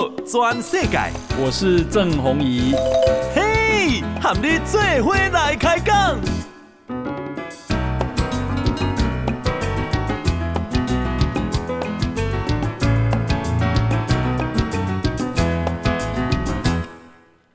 [0.00, 0.98] 报全世界，
[1.38, 2.72] 我是郑宏仪。
[3.34, 6.18] 嘿，和你做伙来开讲。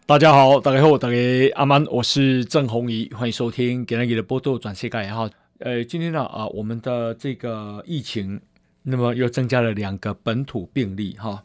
[0.06, 1.16] 大家好，大家好，大家
[1.56, 5.28] 阿曼，我是郑宏仪，欢迎收听今天的报道全世界哈。
[5.58, 8.40] 呃，今天呢啊，我们的这个疫情，
[8.84, 11.44] 那么又增加了两个本土病例哈。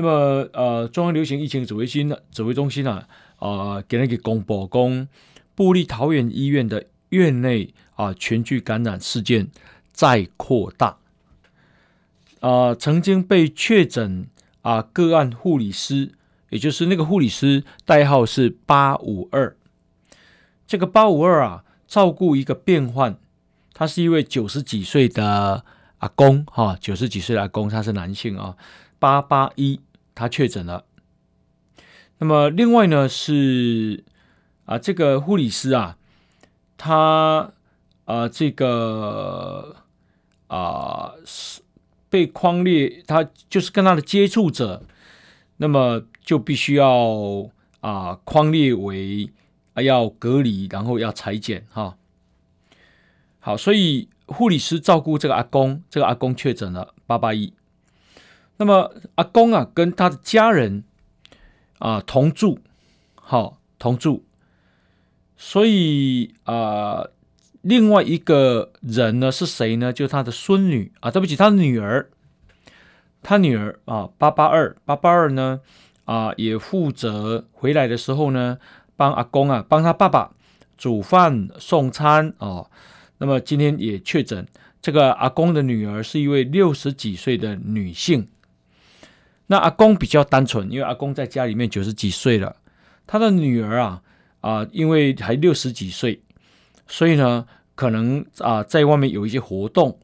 [0.00, 3.04] 那么呃，中央流行疫情指挥中心指挥中心呢
[3.36, 5.06] 啊，给那个公布公
[5.54, 9.48] 布立桃园医院的院内啊全聚感染事件
[9.92, 10.96] 再扩大。
[12.40, 14.26] 啊，曾经被确诊
[14.62, 16.12] 啊个案护理师。
[16.50, 19.56] 也就是那个护理师代号是八五二，
[20.66, 23.16] 这个八五二啊，照顾一个病患，
[23.72, 25.64] 他是一位九十几岁的
[25.98, 28.56] 阿公哈，九十几岁的阿公，他是男性啊，
[28.98, 29.78] 八八一
[30.20, 30.84] 他确诊了。
[32.18, 34.04] 那么另外呢是
[34.66, 35.96] 啊，这个护理师啊，
[36.76, 37.52] 他
[38.04, 39.76] 啊这个
[40.46, 41.62] 啊是
[42.08, 44.84] 被框列，他就是跟他的接触者，
[45.56, 46.04] 那么。
[46.22, 49.30] 就必须要啊，框列为
[49.72, 51.96] 啊要隔离，然后要裁剪哈。
[53.40, 57.52] 好，所以护理师照顾这个阿公，这个阿公确诊了八八一。
[58.60, 60.84] 那么阿公啊，跟他的家人
[61.78, 62.58] 啊同住，
[63.14, 64.22] 好同住。
[65.38, 67.06] 所以啊，
[67.62, 69.94] 另外一个人呢是谁呢？
[69.94, 72.10] 就是他的孙女啊，对不起，他的女儿，
[73.22, 75.60] 他女儿啊，八八二八八二呢。
[76.06, 78.58] 啊，也负责回来的时候呢，
[78.96, 80.32] 帮阿公啊，帮他爸爸
[80.76, 82.68] 煮饭送餐哦。
[83.18, 84.44] 那么今天也确诊，
[84.82, 88.26] 这个阿公的女儿是一位六十几岁的女性。
[89.50, 92.54] 那阿公比较单纯，因为阿公在家里面九十几岁了，
[93.04, 94.00] 他的女儿啊
[94.40, 96.22] 啊，因为还六十几岁，
[96.86, 97.44] 所以呢，
[97.74, 99.98] 可能啊在外面有一些活动。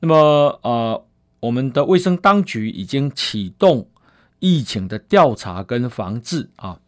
[0.00, 1.00] 那么啊，
[1.40, 3.88] 我们的卫生当局已经启动。
[4.38, 6.78] 疫情的调查跟防治啊，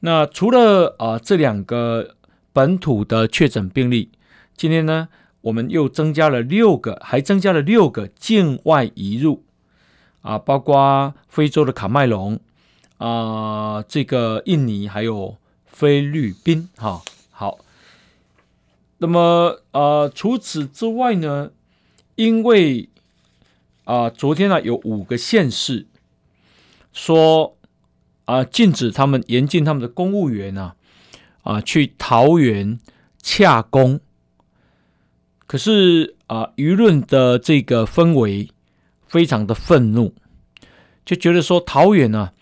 [0.00, 2.16] 那除了啊这两个
[2.50, 4.10] 本土的确诊病例，
[4.56, 5.10] 今天呢
[5.42, 9.44] 我们又增加了六个，还增加了六个境外移入
[10.22, 12.40] 啊，包括非洲的卡麦隆
[12.98, 17.02] 啊，这个印尼还有菲律宾哈。
[17.30, 17.58] 好，
[18.98, 21.50] 那么啊除此之外呢，
[22.14, 22.88] 因为
[23.84, 25.86] 啊昨天呢有五个县市。
[26.94, 27.56] 说
[28.26, 30.76] 啊，禁止他们严禁他们的公务员啊
[31.42, 32.78] 啊去桃园
[33.22, 33.98] 洽公。
[35.46, 38.50] 可是啊，舆论的这个氛围
[39.12, 40.14] 非常的愤怒，
[41.04, 42.32] 就觉得说桃园呢、啊、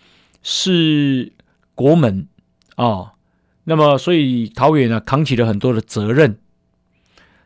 [0.41, 1.33] 是
[1.75, 2.29] 国门
[2.77, 3.15] 啊，
[3.65, 6.39] 那么所以桃园呢、扛起了很多的责任。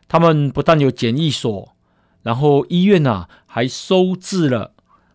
[0.07, 1.75] 他们不但有检疫所，
[2.21, 4.71] 然后医院呢、啊、还收治了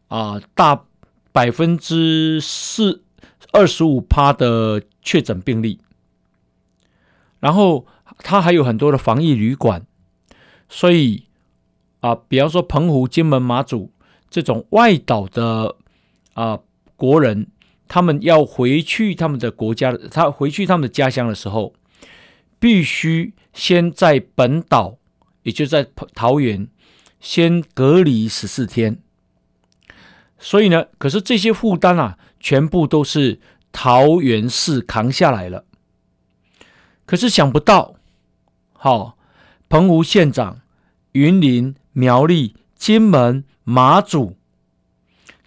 [0.08, 0.84] 啊大。
[1.32, 3.04] 百分之四
[3.52, 5.78] 二十五趴的确诊病例，
[7.38, 7.86] 然后
[8.18, 9.86] 他还有很多的防疫旅馆，
[10.68, 11.28] 所以
[12.00, 13.92] 啊，比方说澎湖、金门、马祖
[14.30, 15.76] 这种外岛的
[16.34, 16.58] 啊
[16.96, 17.48] 国人，
[17.88, 21.74] 他们要回去他们的国家，他回去他们的家乡的时候，
[22.58, 24.96] 必须先在本岛，
[25.42, 26.68] 也就在桃园
[27.18, 28.98] 先隔离十四天。
[30.38, 33.40] 所以呢，可是这些负担啊，全部都是
[33.72, 35.64] 桃园市扛下来了。
[37.04, 37.96] 可是想不到，
[38.72, 39.14] 好、哦，
[39.68, 40.60] 澎湖县长、
[41.12, 44.36] 云林、苗栗、金门、马祖，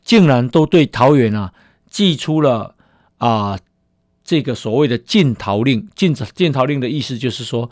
[0.03, 1.53] 竟然都对桃园啊，
[1.89, 2.75] 祭出了
[3.17, 3.59] 啊
[4.23, 5.89] 这个所谓的禁桃令。
[5.95, 7.69] 禁止禁桃令的意思就是说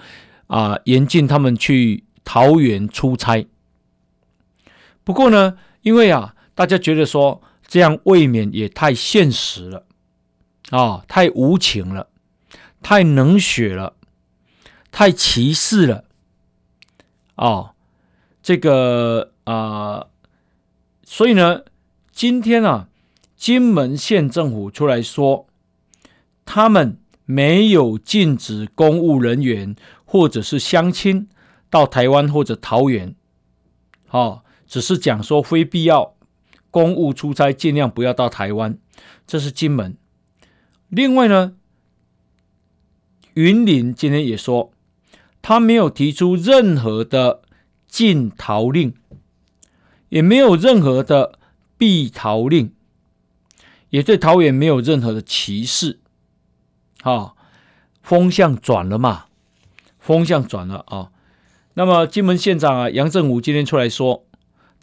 [0.48, 3.48] 啊，严禁他们去桃园出差。
[5.04, 6.36] 不过呢，因为啊。
[6.54, 9.86] 大家觉得说这样未免也太现实了
[10.70, 12.08] 啊、太无情了，
[12.84, 13.96] 太冷血了，
[14.92, 16.04] 太歧视了、
[17.36, 17.72] 哦！
[18.44, 20.06] 这个啊、
[21.14, 21.66] 所以呢，
[22.14, 22.88] 今天啊，
[23.36, 25.46] 金门县政府出来说，
[26.46, 29.76] 他们没有禁止公务人员
[30.06, 31.28] 或者是乡亲
[31.70, 33.14] 到台湾或者桃园，
[34.10, 36.16] 哦，只是讲说非必要。
[36.70, 38.78] 公务出差尽量不要到台湾，
[39.28, 39.98] 这是金门。
[40.88, 41.58] 另外呢，
[43.34, 44.72] 云林今天也说，
[45.42, 47.42] 他没有提出任何的
[47.86, 48.94] 禁桃令，
[50.12, 51.40] 也没有任何的
[51.78, 52.74] 避桃令。
[53.90, 56.00] 也对桃园没有任何的歧视。
[57.02, 57.36] 好，
[58.02, 59.26] 风向转了嘛？
[60.00, 61.12] 风向转了啊。
[61.74, 64.26] 那么金门县长啊杨振武今天出来说：“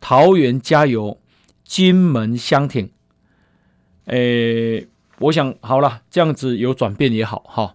[0.00, 1.18] 桃园加油，
[1.64, 2.90] 金门相挺。”
[4.06, 4.88] 诶，
[5.18, 7.74] 我想好了，这样子有转变也好哈，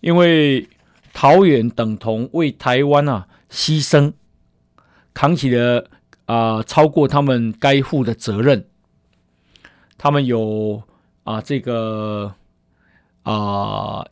[0.00, 0.68] 因为
[1.12, 4.12] 桃园等同为台湾啊牺牲，
[5.14, 5.88] 扛起了
[6.26, 8.68] 啊、超过他们该负的责任。
[9.96, 10.82] 他们有
[11.24, 12.34] 啊这个
[13.22, 14.06] 啊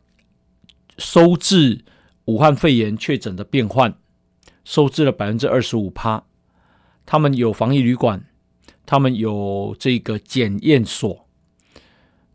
[0.97, 1.85] 收治
[2.25, 3.95] 武汉肺炎确诊的病患。
[4.67, 6.23] 收治了百分之二十五趴，
[7.05, 8.25] 他们有防疫旅馆，
[8.83, 11.27] 他们有这个检验所，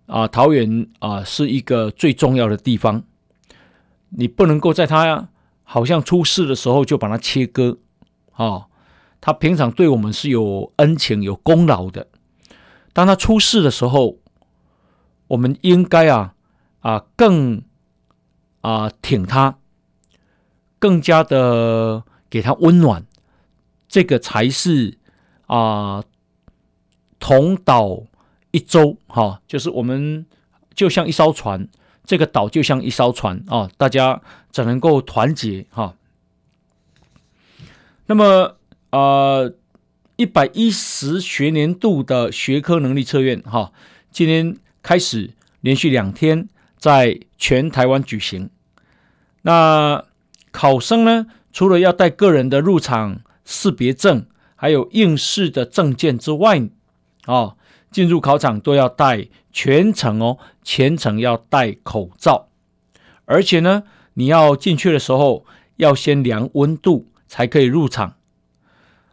[0.06, 3.02] 啊，桃园啊是一个最重要的地方，
[4.10, 5.28] 你不能够在他
[5.64, 7.78] 好像出事的时候就把它切割，
[8.30, 8.68] 啊，
[9.20, 12.06] 他平常对我们是有恩情、有功劳的，
[12.93, 14.19] 当他出事的时候，
[15.28, 16.34] 我们应该啊
[16.81, 17.62] 啊更
[18.61, 19.58] 啊挺他，
[20.78, 22.05] 更加的。
[22.31, 23.05] 给他温暖，
[23.88, 24.96] 这个才是
[25.49, 26.05] 啊、
[27.19, 28.05] 同岛
[28.52, 30.25] 一舟哈、就是我们
[30.73, 31.66] 就像一艘船，
[32.05, 35.96] 这个岛就像一艘船啊、大家只能够团结哈、
[38.06, 38.58] 那么
[38.90, 39.50] 啊，
[40.16, 43.72] 一百一十学年度的学科能力测验哈，
[44.10, 48.50] 今天开始连续两天在全台湾举行，
[49.42, 50.04] 那
[50.50, 51.26] 考生呢？
[51.52, 56.69] 除了要带个人的入场识别证，还有应试的证件之外，
[57.26, 57.56] 哦，
[57.90, 62.48] 进入考场都要带全程哦，全程要戴口罩，
[63.25, 63.82] 而且呢，
[64.14, 65.44] 你要进去的时候
[65.76, 68.14] 要先量温度才可以入场，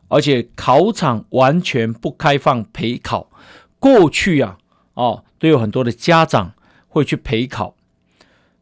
[0.08, 3.30] 而且考场完全不开放陪考。
[3.80, 4.58] 过去啊，
[4.94, 6.54] 哦，都有很多的家长
[6.88, 7.76] 会去陪考，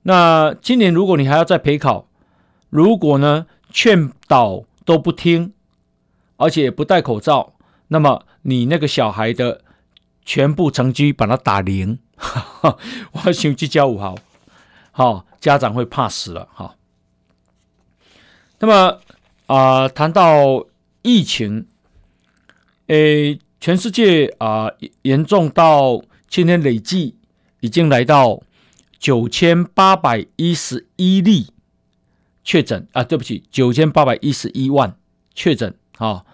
[0.03, 2.07] 那今年如果你还要再陪考，
[2.69, 3.47] 如果呢？
[3.71, 5.51] 劝导都不听，
[6.37, 7.55] 而且不戴口罩，
[7.89, 9.59] 那么你那个小孩的
[10.23, 11.99] 全部成绩把他打零，
[13.11, 14.15] 我想去教五好，
[14.91, 16.75] 好家长会怕死了哈。
[18.59, 18.99] 那么
[19.47, 20.65] 啊、呃，谈到
[21.05, 21.67] 疫情，
[22.87, 24.71] 诶，全世界啊、
[25.03, 27.15] 严重到今天累计
[27.59, 28.41] 已经来到
[28.97, 31.47] 九千八百一十一例。
[32.43, 34.97] 确诊啊，对不起，九千八百一十一万
[35.35, 36.25] 确诊啊，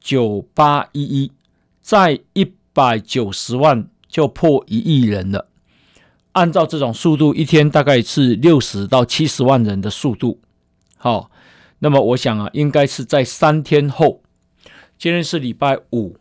[0.00, 1.32] 九八一一，
[1.80, 5.48] 再一百九十万就破一亿人了。
[6.32, 10.40] 按照这种速度，一天大概是六十到七十万人的速度。
[10.96, 11.30] 好，
[11.80, 14.22] 那么我想啊，应该是在三天后，
[14.96, 16.16] 今天是礼拜五、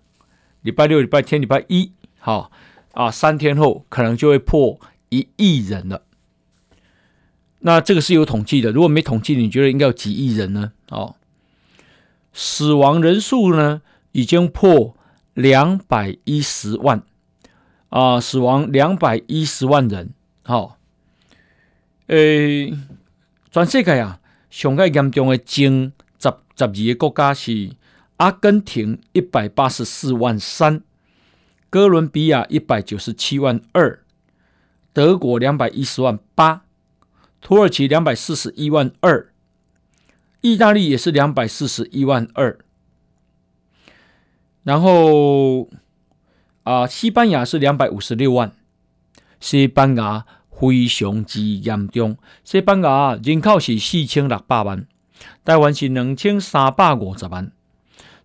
[0.61, 2.51] 礼拜六、礼拜天、礼拜一，好
[2.93, 4.79] 啊，三天后可能就会破
[5.09, 6.01] 一亿人了。
[7.59, 10.71] 那这个是有统计的，如果没统计，你觉得应该有几亿人呢？
[10.89, 11.15] 哦，
[12.31, 13.81] 死亡人数呢
[14.13, 14.95] 已经破
[15.33, 17.03] 两百一十万
[17.89, 20.13] 啊、死亡两百一十万人。
[20.43, 20.75] 好、哦，
[22.07, 22.73] 诶，
[23.51, 27.71] 全世界啊，上个严重的前十十二个国家是
[28.17, 30.81] 阿根廷一百八十四万三，
[31.69, 34.03] 哥伦比亚一百九十七万二，
[34.91, 36.63] 德国两百一十万八。
[37.41, 39.31] 土耳其两百四十一万二，
[40.41, 42.59] 意大利也是两百四十一万二，
[44.63, 45.69] 然后
[46.63, 48.51] 啊、西班牙是两百五十六万，
[49.39, 50.25] 西班牙
[50.59, 54.85] 非常之严重，西班牙人口是四千六百万，
[55.45, 57.51] 台湾是两千三百五十万，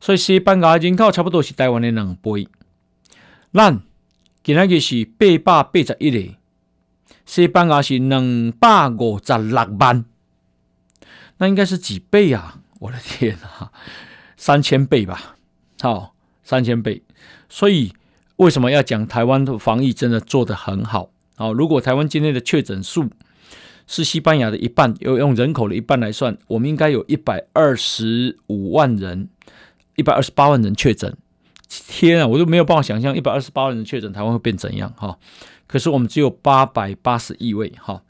[0.00, 2.49] 所以西班牙人口差不多是台湾的两倍。
[3.53, 3.81] 咱
[4.43, 6.35] 今仔日是八百八十一个。
[7.25, 10.05] 西班牙是两百五十六万，
[11.38, 12.61] 那应该是几倍啊？
[12.81, 13.73] 我的天啊，
[14.37, 15.37] 三千倍吧！
[15.81, 17.03] 好，三千倍。
[17.49, 17.95] 所以
[18.37, 21.09] 为什么要讲台湾的防疫真的做得很好？
[21.37, 23.11] 好，如果台湾今天的确诊数
[23.87, 29.29] 是西班牙的一半，要用人口的一半来算，我们应该有一百二十五万人，
[29.97, 31.17] 一百二十八万人确诊。
[31.69, 34.93] 天啊，我都没有办法想象一百二十八万人确诊，台湾会变怎样？
[34.97, 35.19] 哈。
[35.67, 38.03] 可是我们只有八百八十一位哈，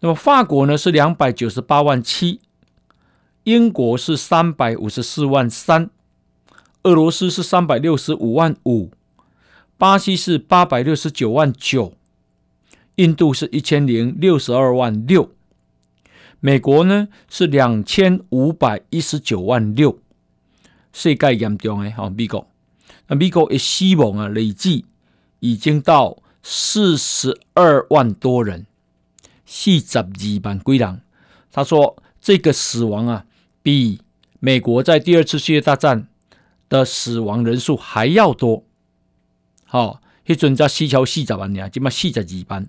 [0.00, 2.40] 那么法国呢是两百九十八万七，
[3.42, 5.90] 英国是三百五十四万三，
[6.84, 8.90] 俄罗斯是三百六十五万五，
[9.76, 11.94] 巴西是八百六十九万九，
[12.96, 15.30] 印度是一千零六十二万六，
[16.40, 19.98] 美国呢是两千五百一十九万六，
[20.92, 22.48] 世界严重的哈美国，
[23.08, 24.86] 那美国的死亡啊累计。
[25.40, 28.64] 已经到四十二万多人，
[29.44, 30.08] 四十二
[30.42, 31.02] 万归人。
[31.52, 33.26] 他说这个死亡啊，
[33.62, 34.00] 比
[34.40, 36.08] 美国在第二次世界大战
[36.70, 38.64] 的死亡人数还要多。
[39.66, 42.66] 好、哦，一阵在西桥四十万年，今嘛四十二万。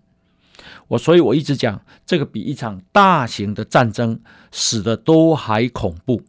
[0.87, 4.19] 我所以，我一直讲这个比一场大型的战争
[4.51, 6.21] 死的都还恐怖。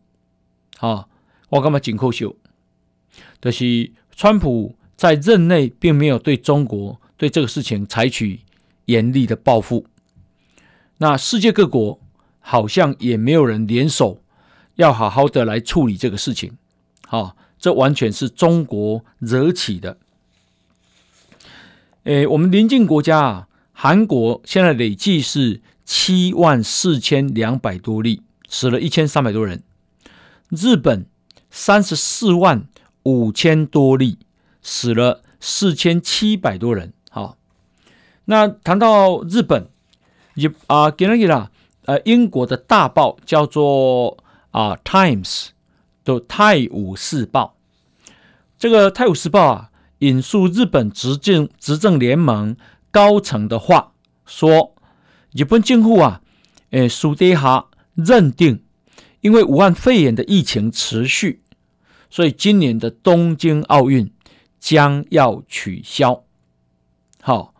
[0.78, 1.08] 好、哦，
[1.50, 2.34] 我干嘛紧扣袖？
[3.40, 8.40] 就是川普在任内并没有对中国对这个事情采取
[8.86, 9.84] 严厉的报复。
[10.98, 12.00] 那世界各国
[12.40, 14.22] 好像也没有人联手
[14.76, 16.56] 要好好的来处理这个事情。
[17.06, 19.98] 好、哦，这完全是中国惹起的。
[22.04, 23.48] 诶，我们邻近国家啊。
[23.78, 29.62] 韩国现在累计是七万四千两百多例，死了一千三百多人。
[30.48, 31.04] 日本
[31.50, 32.66] 三十四万
[33.02, 34.18] 五千多例，
[34.62, 36.94] 死了四千七百多人。
[37.10, 37.36] 好，
[38.24, 39.68] 那谈到日本，
[40.36, 41.50] 也啊，给了给了，
[41.84, 44.16] 呃，英国的大报叫做
[44.52, 45.22] 啊《Times》
[46.02, 47.56] 的《泰晤士报》，
[48.58, 52.56] 这个《泰晤士报》啊，引述日本执政执政联盟。
[52.96, 53.92] 高层的话
[54.24, 54.74] 说，
[55.34, 56.22] 日本政府啊，
[56.70, 58.62] 诶，苏迪哈认定，
[59.20, 61.42] 因为武汉肺炎的疫情持续，
[62.08, 64.10] 所以今年的东京奥运
[64.58, 66.24] 将要取消。
[67.20, 67.52] 好，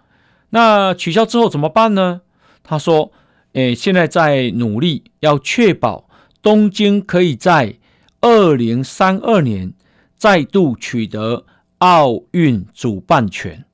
[0.48, 2.22] 那取消之后怎么办呢？
[2.62, 3.12] 他说，
[3.52, 6.08] 诶，现在在努力要确保
[6.40, 7.78] 东京可以在
[8.22, 9.74] 二零三二年
[10.16, 11.44] 再度取得
[11.80, 13.65] 奥运主办权。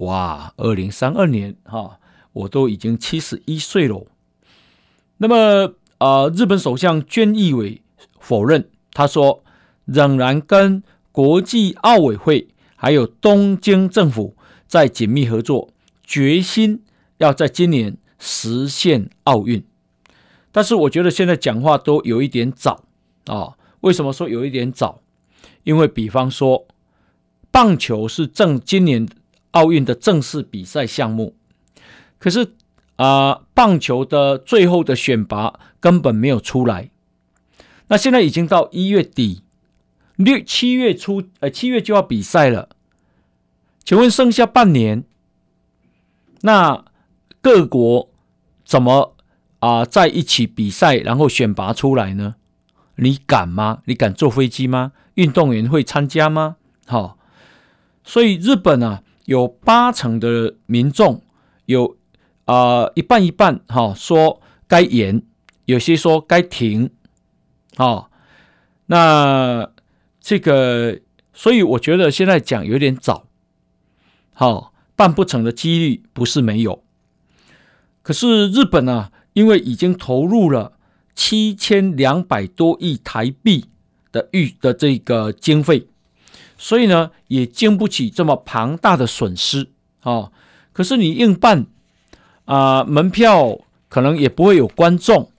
[0.00, 1.98] 哇，二零三二年哈，
[2.32, 4.06] 我都已经七十一岁了。
[5.18, 7.82] 那么啊、呃，日本首相菅义伟
[8.18, 9.44] 否认，他说
[9.84, 14.34] 仍然跟国际奥委会还有东京政府
[14.66, 15.68] 在紧密合作，
[16.02, 16.82] 决心
[17.18, 19.62] 要在今年实现奥运。
[20.50, 22.84] 但是我觉得现在讲话都有一点早
[23.26, 23.58] 啊。
[23.82, 25.02] 为什么说有一点早？
[25.64, 26.66] 因为比方说
[27.50, 29.06] 棒球是正今年。
[29.52, 31.34] 奥运的正式比赛项目，
[32.18, 32.54] 可是
[32.96, 36.90] 啊、棒球的最后的选拔根本没有出来。
[37.88, 39.42] 那现在已经到一月底，
[40.16, 42.68] 六七月初，呃，七月就要比赛了。
[43.82, 45.04] 请问剩下半年，
[46.42, 46.84] 那
[47.40, 48.10] 各国
[48.64, 49.16] 怎么
[49.58, 52.36] 啊、在一起比赛，然后选拔出来呢？
[52.96, 53.80] 你敢吗？
[53.86, 54.92] 你敢坐飞机吗？
[55.14, 56.56] 运动员会参加吗？
[56.86, 57.18] 好、
[58.04, 59.02] 所以日本啊。
[59.30, 61.22] 有八成的民众
[61.66, 61.96] 有
[62.46, 65.22] 啊、一半一半哈、说该延，
[65.66, 66.90] 有些说该停，
[67.76, 68.10] 啊、哦，
[68.86, 69.70] 那
[70.20, 70.98] 这个
[71.32, 73.28] 所以我觉得现在讲有点早，
[74.32, 76.82] 好、哦、办不成的几率不是没有，
[78.02, 80.72] 可是日本呢、啊，因为已经投入了
[81.14, 83.66] 七千两百多亿台币
[84.10, 85.86] 的预的这个经费。
[86.62, 89.70] 所以呢，也经不起这么庞大的损失
[90.02, 90.30] 啊、
[90.74, 91.64] 可是你硬办
[92.44, 95.30] 啊、门票可能也不会有观众，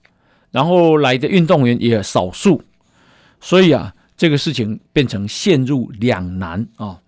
[0.50, 2.64] 然后来的运动员也少数，
[3.40, 7.00] 所以啊，这个事情变成陷入两难啊、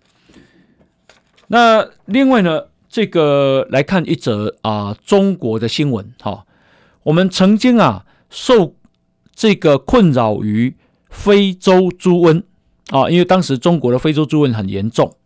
[1.48, 6.46] 那另外呢，这个来看一则啊、中国的新闻哈、
[7.02, 8.76] 我们曾经啊，受
[9.34, 10.76] 这个困扰于
[11.10, 12.44] 非洲猪瘟。
[12.90, 15.16] 啊，因为当时中国的非洲猪瘟很严重，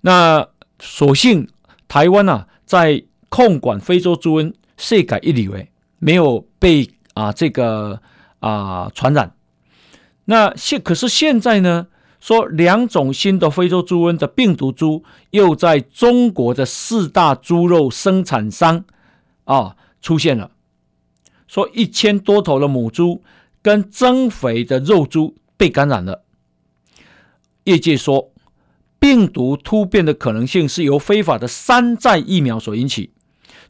[0.00, 0.48] 那
[0.80, 1.48] 所幸
[1.86, 8.00] 台湾啊，在控管非洲猪瘟，世界一流诶，没有被啊这个
[8.40, 9.34] 啊传染。
[10.24, 11.86] 那现可是现在呢，
[12.18, 18.84] 说两种新的非洲猪瘟的病毒株又在中国的四大猪肉生产商
[19.44, 20.50] 啊出现了，
[21.46, 23.22] 说一千多头的母猪
[23.62, 26.22] 跟增肥的肉猪被感染了。
[27.64, 28.30] 业界说，
[28.98, 33.12] 病毒突变的可能性是由非法的山寨疫苗所引起。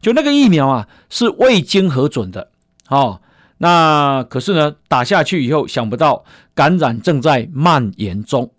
[0.00, 2.50] 就那个疫苗啊，是未经核准的。
[2.88, 3.22] 哦，
[3.58, 6.24] 那可是呢，打下去以后，想不到
[6.54, 8.50] 感染正在蔓延中。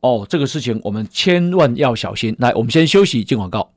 [0.00, 2.36] 哦，这个事情我们千万要小心。
[2.38, 3.72] 来，我们先休息，进广告。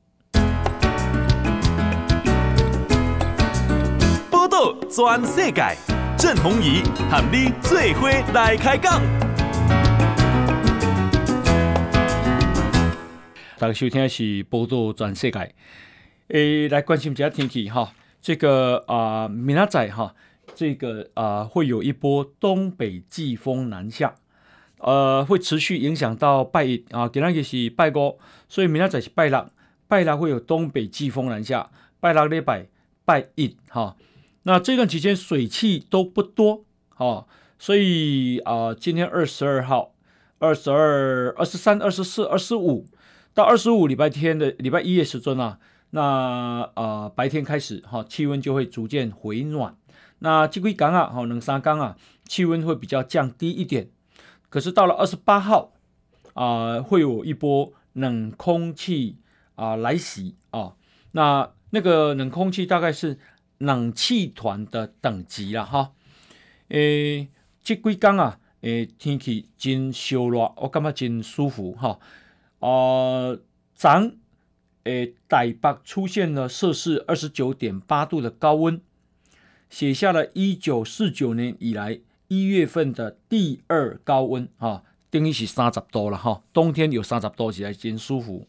[4.30, 5.76] 报道全世界，
[6.22, 9.02] 郑弘仪和你做伙来开讲。
[13.58, 15.52] 大家收听的是报道全世界，
[16.28, 17.92] 诶，来关心一下天气哈。
[18.20, 20.14] 这个啊，明仔载哈，
[20.54, 24.14] 这个啊会有一波东北季风南下
[24.78, 29.50] 呃，会持续影响到拜一啊，今天是拜五，所以明天再是拜六，
[29.88, 32.66] 拜六会有东北季风南下，拜六礼拜
[33.04, 33.96] 拜一哈。
[34.44, 37.26] 那这段期间水汽都不多哈，
[37.58, 39.94] 所以啊、今天二十二号、
[40.38, 42.86] 二十二、二十三、二十四、二十五
[43.34, 45.58] 到二十五礼拜天的礼拜一的时阵啊，
[45.90, 49.76] 那啊、白天开始哈，气温就会逐渐回暖。
[50.18, 51.96] 那这几天啊，哈，两三天啊，
[52.26, 53.90] 气温会比较降低一点。
[54.48, 55.72] 可是到了二十八号
[56.34, 59.18] 啊，会有一波冷空气
[59.54, 60.74] 啊来袭啊。
[61.12, 63.18] 那那个冷空气大概是
[63.62, 65.92] 冷气团的等级了哈。
[66.68, 67.28] 诶，
[67.62, 71.98] 这几天啊，诶，天气真烧热，我感觉真舒服哈。
[72.60, 73.38] 啊，
[73.74, 74.16] 咱
[74.84, 78.80] 诶台北出现了摄氏二十九点八度的高温。
[79.70, 86.42] 写下了一九四九年以来一月份的第二高温啊，等于是三十多了哈。
[86.52, 88.46] 冬天有三十多起来真舒服。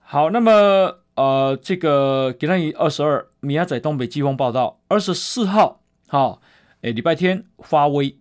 [0.00, 6.40] 好，那么呃，这个今天二十二，明仔载东北季风报道，二十四号，哈，
[6.80, 8.18] 诶，礼拜天发威，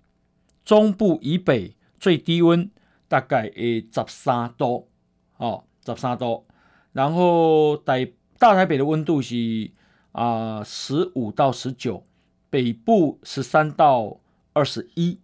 [0.65, 2.69] 中部以北最低温
[3.07, 4.89] 大概诶十三度，
[5.37, 6.45] 哦，十三度，
[6.91, 9.71] 然后台大台北的温度是。
[10.13, 12.05] 啊，十五到十九，
[12.51, 14.19] 北部十三到
[14.53, 15.19] 二十一，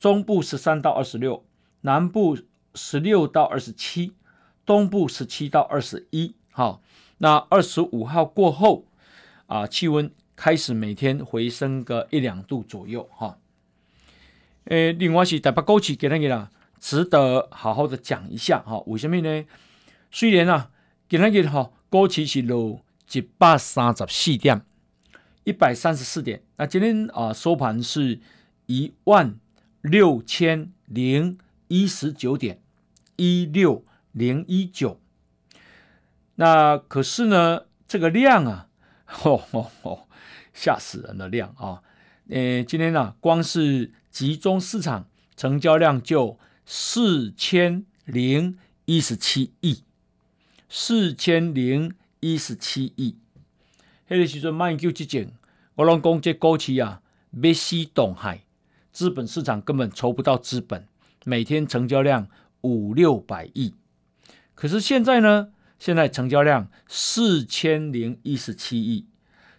[0.00, 1.44] 中部十三到二十六，
[1.82, 2.36] 南部
[2.74, 4.14] 十六到二十七，
[4.66, 6.34] 东部十七到二十一。
[6.50, 6.82] 好，
[7.18, 8.86] 那二十五号过后，
[9.46, 13.08] 啊，气温开始每天回升个一两度左右。
[13.12, 13.38] 哈，
[14.64, 18.60] 诶，另外是台北高气给那个啦，值得好好的讲一下。
[18.60, 19.44] 哈，为什么呢？
[20.10, 20.70] 虽然啊，
[21.08, 22.80] 给那个哈高气是落。
[23.12, 24.62] 一百三十四点，
[25.44, 26.42] 一百三十四点。
[26.56, 28.18] 那今天啊收盘是
[28.66, 29.38] 一万
[29.82, 32.60] 六千零一十九点，
[33.14, 34.98] 一六零一九。
[36.36, 38.68] 那可是呢，这个量啊，
[39.14, 40.08] 吼吼吼，
[40.52, 41.82] 吓死人的量啊！
[42.28, 49.82] 呃，今天呢、光是集中市场成交量就四千零一十七亿，
[50.68, 51.94] 四千零。
[52.20, 53.18] 一十七亿，
[54.08, 55.30] 迄个时阵卖球之前，
[55.74, 57.02] 我拢讲这股市啊，
[57.42, 58.46] 要死东海，
[58.92, 60.88] 资本市场根本筹不到资本，
[61.26, 62.26] 每天成交量
[62.62, 63.74] 五六百亿。
[64.54, 65.50] 可是现在呢，
[65.84, 69.06] 现在成交量四千零一十七亿，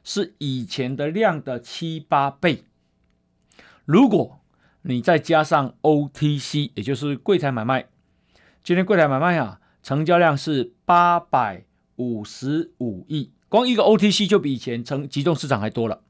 [0.03, 2.63] 是以前的量的七八倍。
[3.85, 4.39] 如果
[4.81, 7.89] 你再加上 OTC，也就是柜台买卖，
[8.63, 11.65] 今天柜台买卖啊，成交量是八百。
[11.97, 16.01] 五十五亿，光一个 OTC 就比以前成集中市场还多了。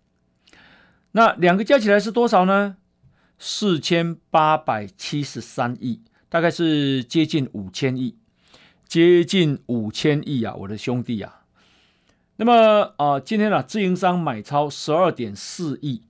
[1.12, 2.78] 那两个加起来是多少呢？
[3.38, 8.18] 四千八百七十三亿，大概是接近五千亿，
[8.88, 11.42] 接近五千亿啊，我的兄弟啊。
[12.38, 16.02] 那么啊、今天呢、啊，自营商买超十二点四亿，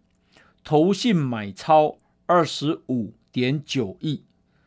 [0.64, 4.24] 投信买超二十五点九亿。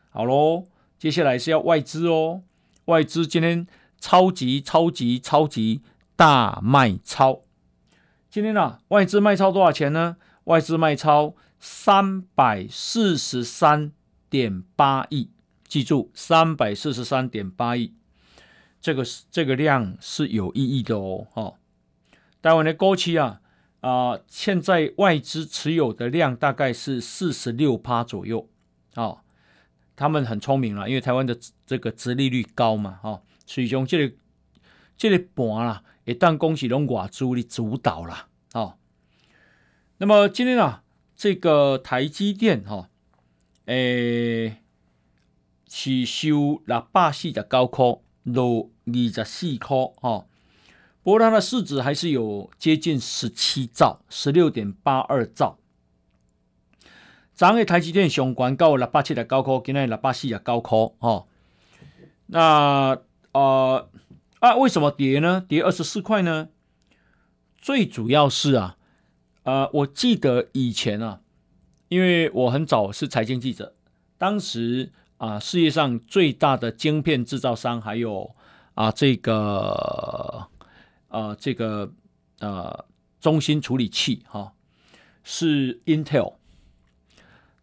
[0.09, 0.65] 好喽，
[0.97, 2.41] 接下来是要外资哦，
[2.85, 3.67] 外资今天。
[4.01, 5.81] 超级超级超级
[6.15, 7.41] 大卖超！
[8.29, 10.15] 今天啊，外资卖超多少钱呢？
[10.45, 13.91] 外资卖超三百四十三
[14.29, 15.31] 点八亿，
[15.67, 17.91] 记住三百四十三点八亿，
[18.81, 21.27] 这个是这个量是有意义的哦。
[21.31, 21.53] 哈，
[22.41, 23.41] 台湾的高企啊
[23.81, 28.49] 啊、呃，现在外资持有的量大概是四十六趴左右、
[28.95, 29.19] 哦，
[29.95, 33.21] 他们很聪明了，因为台湾的这个殖利率高嘛，哦。
[33.45, 34.15] 所以讲这个
[34.95, 38.75] 这个盘啦，一旦恭喜龙寡猪的主导了哦。
[39.97, 40.83] 那么今天啊，
[41.15, 42.89] 这个台积电哈，
[43.65, 44.57] 诶，
[45.67, 47.85] 是收六百四十九块，
[48.23, 50.25] 六二十四块哈。
[51.01, 55.57] 不过它的市值还是有接近十七兆，十六点八二兆。
[57.33, 61.27] 昨日台积电上关到六百七十九块，今天六百四十九块哦。
[62.27, 62.99] 那啊、
[63.31, 63.89] 呃、
[64.39, 64.55] 啊！
[64.55, 65.43] 为什么跌呢？
[65.47, 66.49] 跌二十四块呢？
[67.57, 68.77] 最主要是啊，
[69.43, 71.21] 呃，我记得以前啊，
[71.87, 73.73] 因为我很早是财经记者，
[74.17, 78.35] 当时啊，世界上最大的晶片制造商还有
[78.73, 80.47] 啊这个
[81.09, 81.93] 啊这个
[82.39, 82.85] 呃
[83.21, 84.53] 中心处理器哈、
[85.23, 86.33] 是 Intel。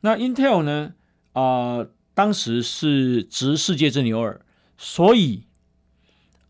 [0.02, 0.94] 那 Intel 呢
[1.32, 4.40] 啊，当时是值世界之牛耳，
[4.78, 5.42] 所以。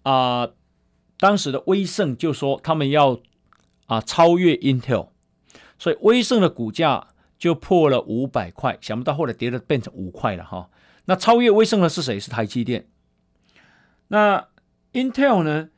[0.08, 0.50] 啊、
[1.18, 3.18] 当时的威盛就说他们要
[3.86, 5.08] 啊超越 Intel，
[5.80, 10.70] 所以威盛的股价就破了五百块，想不到后来跌了变成五块了哈。
[11.06, 12.20] 那超越威盛的是谁？
[12.20, 12.86] 是台积电。
[14.08, 14.48] 那
[14.92, 15.70] Intel 呢？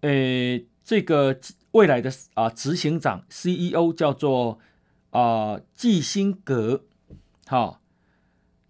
[0.00, 1.38] 呃，这个
[1.72, 4.58] 未来的啊执行长 CEO 叫做
[5.10, 6.84] 啊季辛格。
[7.46, 7.80] 好，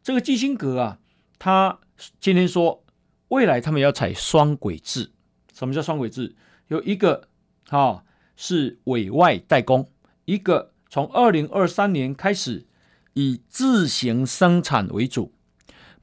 [0.03, 0.99] 这个季辛格啊，
[1.39, 1.79] 他
[2.21, 2.85] 今天说
[3.29, 5.11] 未来他们要采双轨制。
[5.53, 6.35] 什么叫双轨制？
[6.69, 7.29] 有一个
[7.69, 8.05] 哈
[8.37, 9.89] 是委外代工，
[10.25, 10.73] 一个。
[10.89, 12.65] 从二零二三年开始，
[13.15, 15.33] 以自行生产为主。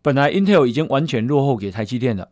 [0.03, 2.29] 本来 Intel 已经完全落后给台积电了，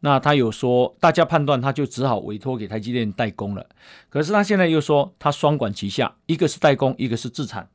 [0.00, 3.66] 那他有说，大家判断他就只好委托给台积电代工了。
[4.10, 7.68] 可是他现在又说，他双管齐下，一个是代工，一个是自产。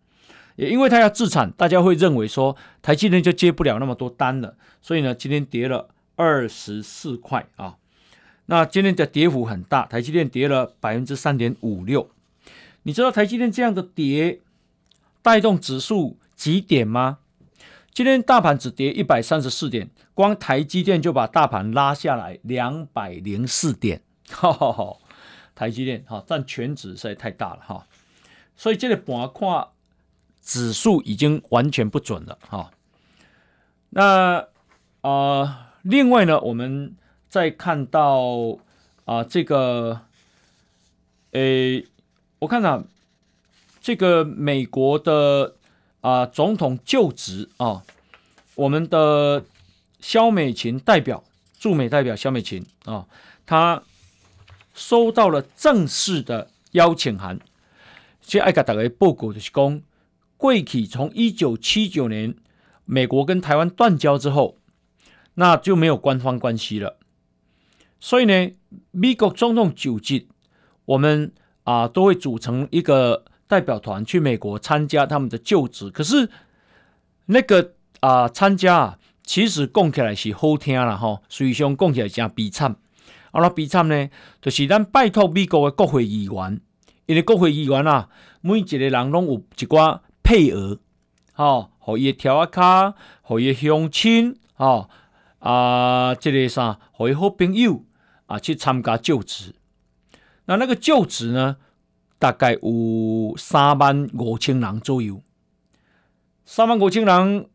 [0.57, 4.55] 也因为他要自产，大家会认为说，台积电就接不了那么多单了。
[4.79, 7.77] 所以呢，今天跌了二十四块啊。
[8.45, 12.09] 那今天的跌幅很大，台积电跌了百分之三点五六。
[12.83, 14.39] 你知道台积电这样的跌
[15.23, 17.19] 带动指数几点吗？
[17.93, 24.01] 今天大盘只跌一百三十四点，光台积电就把大盘拉下来两百零四点。
[24.29, 24.97] 哈哈哈，
[25.53, 27.85] 台积电哈占全指实在太大了哈，
[28.55, 29.67] 所以这个板块
[30.41, 32.71] 指数已经完全不准了哈。
[33.89, 34.37] 那
[35.01, 36.95] 啊、呃，另外呢，我们
[37.27, 38.57] 再看到
[39.05, 40.01] 啊、这个
[41.31, 41.85] 诶。
[42.39, 42.83] 我看啊，
[43.81, 45.57] 这个美国的
[46.01, 47.83] 啊总统就职啊，
[48.55, 49.45] 我们的
[49.99, 51.23] 肖美琴代表
[51.57, 53.07] 驻美代表肖美琴啊，
[53.45, 53.81] 她
[54.73, 57.39] 收到了正式的邀请函。
[58.21, 59.81] 所以爱给大家报告就是讲，
[60.37, 62.35] 过去从一九七九年
[62.85, 64.57] 美国跟台湾断交之后，
[65.35, 66.97] 那就没有官方关系了。
[67.99, 68.51] 所以呢，
[68.91, 70.27] 美国总统就职，
[70.85, 71.31] 我们。
[71.63, 75.89] 啊，都会组成一个代表团去美国参加他们的就职。
[75.89, 76.29] 可是
[77.25, 82.71] 那个啊，参加啊，其实讲起来是好听啦，吼，随上讲起来真悲惨。
[83.31, 84.09] 啊，那悲惨呢，
[84.41, 86.61] 就是咱拜托美国的国会议员，
[87.07, 88.07] 因为国会议员啊，
[88.39, 90.79] 每一个人拢有一寡配额，
[91.33, 94.89] 吼，互伊跳啊卡，互伊乡亲，吼，
[95.39, 97.83] 啊，这个啥，互伊好朋友
[98.27, 99.55] 啊，去参加就职。
[100.45, 101.57] 那那个就职呢，
[102.21, 105.23] 大概有三万五千人左右。
[106.45, 107.49] 三万五千人，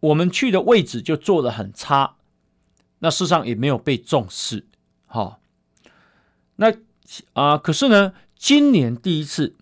[0.00, 2.16] 我们去的位置就做的很差，
[2.98, 4.66] 那事实上也没有被重视。
[5.06, 5.36] 哈、哦，
[6.56, 6.74] 那
[7.32, 9.56] 啊、可是呢，今年第一次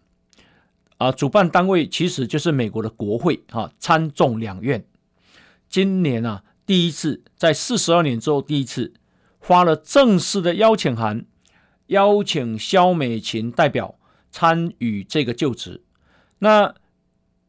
[0.99, 4.85] 啊、主办单位其实就是美国的国会哈、参众两院。
[5.69, 8.93] 今年啊，第一次在四十二年之后第一次
[9.41, 11.25] 发了正式的邀请函。
[11.87, 13.97] 邀请萧美琴代表
[14.33, 15.83] 参与这个就职，
[16.41, 16.75] 那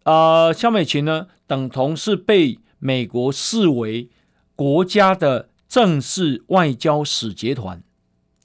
[0.04, 4.10] 啊，肖、美琴呢，等同是被美国视为
[4.56, 7.82] 国家的正式外交使节团，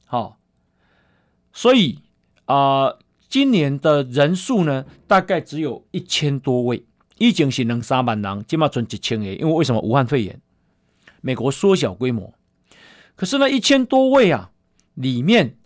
[0.07, 0.37] 好、哦，
[1.53, 1.98] 所以
[2.46, 2.94] 啊、
[3.29, 6.87] 今年的人数呢，大概只有一千多位，
[7.18, 10.40] 已经是两三万人，今嘛存一千个，因为为什么武汉肺炎，
[11.20, 12.33] 美国缩小规模，
[13.16, 14.53] 可是呢，一千多位啊，
[14.94, 15.57] 里面。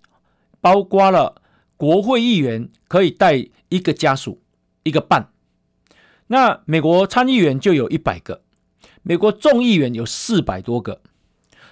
[0.63, 1.42] 包括了
[1.83, 4.41] 国会议员可以带一个家属
[4.85, 5.33] 一个半，
[6.29, 8.41] 那美国参议员就有一百个，
[9.03, 11.01] 美国众议员有四百多个，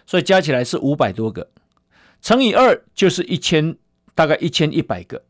[0.05, 1.49] 所以加起来是五百多个，
[2.21, 3.77] 乘以二就是一千，
[4.17, 5.23] 大概一千一百个。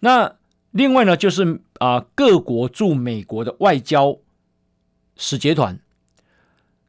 [0.00, 0.34] 那
[0.72, 4.18] 另外呢，就是啊、各国驻美国的外交
[5.16, 5.78] 使节团。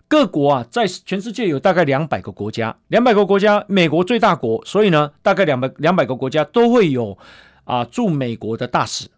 [0.10, 7.18] 各国啊，在全世界有大概两百个国家，两百个国家，美国最大国，所以呢，大概两百两百个国家都会有
[7.66, 9.10] 啊驻美国的大使。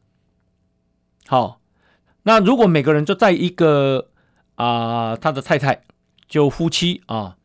[1.27, 1.61] 好，
[2.23, 4.07] 那如果每个人就带一个
[4.55, 5.83] 啊他的太太，
[6.27, 7.37] 就夫妻啊，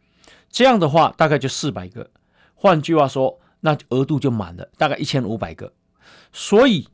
[0.49, 2.11] 这样的话大概就四百个。
[2.55, 5.75] 换句话说，那额度就满了，大概一千五百个。
[6.33, 6.89] 所以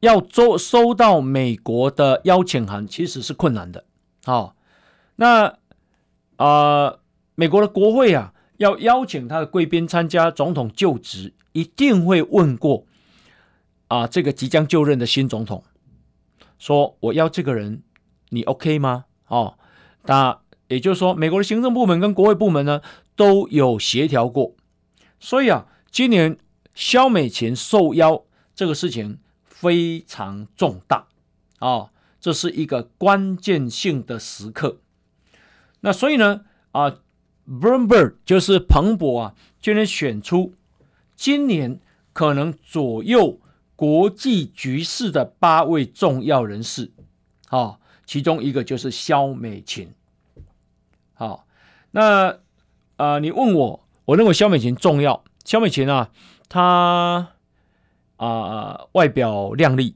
[0.00, 3.84] 要收收到美国的邀请函，其实是困难的。
[4.26, 4.54] 好，
[5.16, 5.56] 那。
[6.36, 6.98] 啊、
[7.34, 12.86] 美国的国会啊，要邀请他的贵宾参加总统就职，一定会问过
[13.88, 15.62] 啊、这个即将就任的新总统，
[16.58, 17.82] 说我要这个人，
[18.30, 19.04] 你 OK 吗？
[19.28, 19.56] 哦，
[20.04, 22.80] 那也就是说，美国的行政部门跟国会部门呢
[23.14, 24.54] 都有协调过，
[25.20, 26.36] 所以啊，今年
[26.74, 31.06] 萧美琴受邀这个事情非常重大
[31.60, 34.80] 啊、这是一个关键性的时刻。
[35.86, 36.40] 那所以呢，
[36.72, 36.98] 啊
[37.48, 40.52] ，Bloomberg 就是彭博啊，就能选出
[41.14, 41.78] 今年
[42.12, 43.38] 可能左右
[43.76, 46.90] 国际局势的八位重要人士。
[47.46, 49.94] 好，其中一个就是萧美琴。
[51.14, 51.46] 好，
[51.92, 52.40] 那
[52.96, 55.22] 啊、你问我，我认为萧美琴重要。
[55.44, 56.10] 萧美琴啊，
[56.48, 57.28] 她
[58.16, 59.94] 啊、外表靓丽，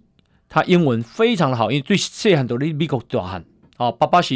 [0.49, 3.45] 她英文非常的好，因为对细汉都在美国大汉。
[3.81, 4.35] 好，爸爸是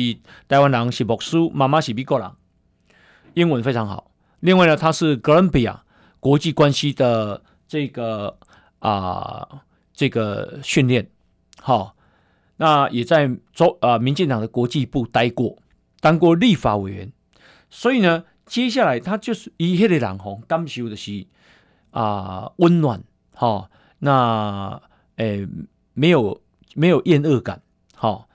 [0.49, 2.31] 台湾人，是牧师，妈妈是美国人，
[3.35, 4.11] 英文非常好。
[4.41, 5.85] 另外呢，他是哥伦比亚
[6.19, 8.39] 国际关系的这个
[8.79, 9.61] 啊、呃、
[9.93, 11.11] 这个训练，
[11.61, 11.95] 好，
[12.57, 15.59] 那也在中啊、呃、民进党的国际部待过。
[16.01, 17.13] 当过立法委员，
[17.69, 21.27] 所以呢，接下来他就是一切的人红感受的是
[21.91, 23.05] 啊温暖
[23.35, 24.81] 哈、哦，那
[25.17, 25.47] 诶
[25.93, 26.41] 没有
[26.75, 27.61] 没有厌恶感
[27.95, 28.29] 哈、哦，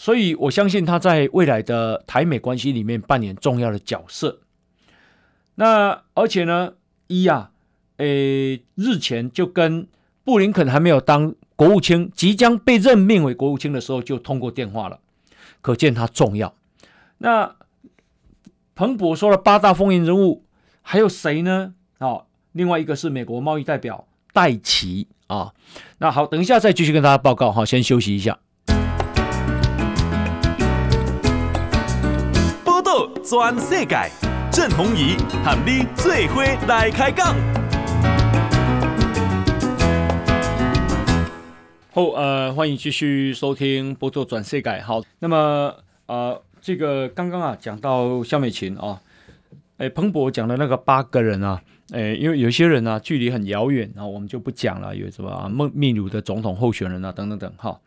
[0.00, 4.40] 所以我相信他在未来的台美关系里面扮演重要的角色。
[5.56, 6.72] 那而且呢，
[7.08, 7.50] 一啊，
[7.98, 9.86] 诶日前就跟
[10.24, 15.00] 布林肯还没有当国务卿，即将被任命为国务卿的时候就通过电话了，
[15.60, 16.54] 可见他重要。
[17.18, 17.56] 那
[18.74, 20.46] 彭博说了八大风云人物，
[20.80, 21.74] 还有谁呢？
[21.98, 25.52] 哦，另外一个是美国贸易代表戴琪啊。
[25.98, 27.52] 那好，等一下再继续跟大家报告。
[27.52, 28.38] 好，先休息一下。
[33.30, 34.10] 转世界，
[34.50, 35.14] 郑弘仪
[35.44, 37.32] 和你最伙来开讲。
[41.92, 44.80] 好，呃，欢迎继续收听报道全世界。
[44.80, 45.72] 好，那么
[46.06, 46.42] 呃。
[46.60, 49.00] 这个刚刚啊讲到萧美琴啊，
[49.78, 51.62] 哎，彭博讲的那个八个人啊，
[51.92, 57.78] 哎，因为有些人啊距离很遥远啊，我们就不讲了，有什么啊，秘秘鲁的总统候选人啊，等等等哈。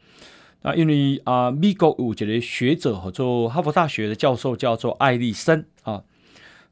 [0.64, 6.04] 那因为啊，美国有这个学者和做哈佛大学的教授叫做艾利森啊，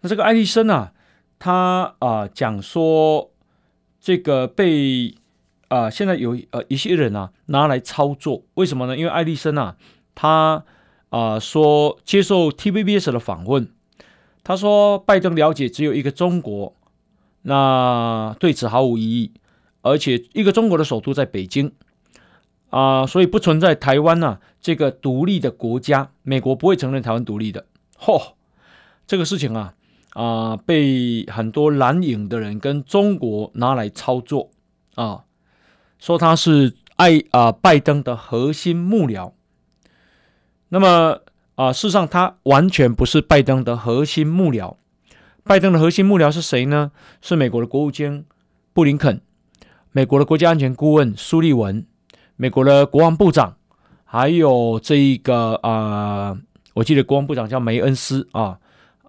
[0.01, 0.93] 那这个艾利森啊，
[1.37, 3.31] 他啊讲说
[3.99, 5.13] 这个被
[5.67, 8.97] 啊现在有呃一些人啊拿来操作，为什么呢？
[8.97, 9.77] 因为艾利森啊
[10.15, 10.65] 他。
[11.11, 13.67] 啊，说接受 TVBS 的访问，
[14.45, 16.73] 他说拜登了解只有一个中国，
[17.41, 19.33] 那对此毫无异议，
[19.81, 21.73] 而且一个中国的首都在北京，
[22.71, 27.65] 啊，所以不存在台湾呐、这个独立的国家，美国不会承认台湾独立的。
[27.99, 28.33] 嚯，
[29.05, 29.75] 这个事情啊
[30.13, 34.49] 啊，被很多蓝营的人跟中国拿来操作
[34.95, 35.25] 啊，
[35.99, 39.33] 说他是爱啊拜登的核心幕僚。
[40.69, 41.19] 那么
[41.55, 44.77] 啊、事实上，他完全不是拜登的核心幕僚。
[45.43, 46.91] 拜登的核心幕僚是谁呢？
[47.21, 48.25] 是美国的国务卿
[48.73, 49.21] 布林肯，
[49.91, 51.85] 美国的国家安全顾问苏利文，
[52.41, 53.55] 美国的国防部长，
[54.03, 56.35] 还有这一个啊、
[56.73, 58.57] 我记得国防部长叫梅恩斯啊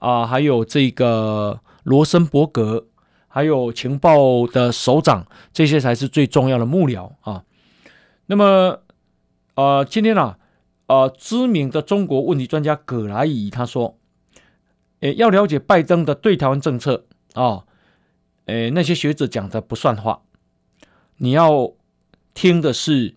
[0.01, 2.89] 啊，还有这个罗森伯格，
[3.29, 7.45] 还有情报的首长，这些才是最重要的幕僚啊。
[8.27, 8.81] 那么
[9.55, 10.39] 呃，今天呢啊。
[10.89, 13.97] 呃，知名的中国问题专家葛莱仪他说
[15.01, 17.65] ：“诶，要了解拜登的对台湾政策啊，
[18.45, 20.21] 诶，那些学者讲的不算话，
[21.17, 21.73] 你要
[22.35, 23.17] 听的是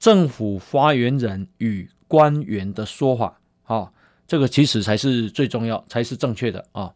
[0.00, 3.92] 政府发言人与官员的说法啊，
[4.26, 6.92] 这个其实才是最重要，才是正确的啊。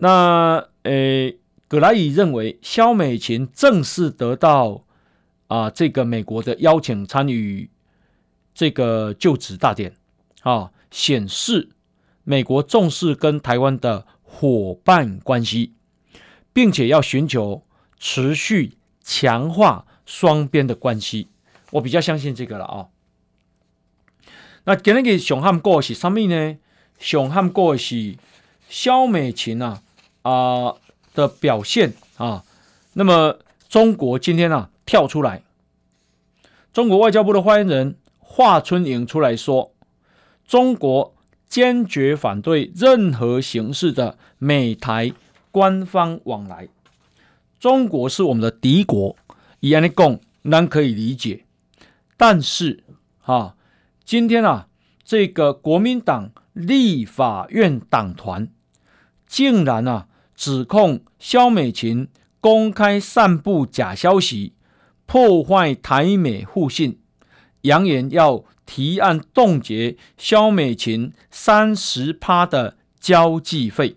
[0.00, 4.84] 那诶，葛莱伊认为，萧美琴正式得到
[5.46, 7.70] 啊这个美国的邀请参与。”
[8.52, 9.94] 这个就职大典
[10.42, 11.68] 啊，显示
[12.24, 15.74] 美国重视跟台湾的伙伴关系，
[16.52, 17.64] 并且要寻求
[18.00, 21.28] 持续强化双边的关系。
[21.72, 22.88] 我比较相信这个了啊。
[24.64, 26.56] 那今天给熊汉过是什么呢？
[26.98, 28.16] 熊汉过是
[28.70, 29.82] 萧美琴啊
[30.22, 30.76] 啊
[31.12, 32.42] 的表现啊。
[32.94, 35.42] 那么中国今天啊跳出来，
[36.72, 37.96] 中国外交部的发言人。
[38.30, 39.72] 华春莹出来说
[40.46, 41.14] ：“中国
[41.48, 45.12] 坚决反对任何形式的美台
[45.50, 46.68] 官方往来。
[47.58, 49.16] 中国是我们的敌国，
[49.60, 51.44] 以安尼讲，咱可以理解。
[52.16, 52.84] 但是，
[53.20, 53.56] 哈，
[54.04, 54.68] 今天啊，
[55.04, 58.48] 这个国民党立法院党团
[59.26, 62.08] 竟然啊，指控萧美琴
[62.40, 64.54] 公开散布假消息，
[65.06, 67.00] 破坏台美互信。”
[67.62, 73.96] 扬言要提案冻结萧美琴三十趴的交际费。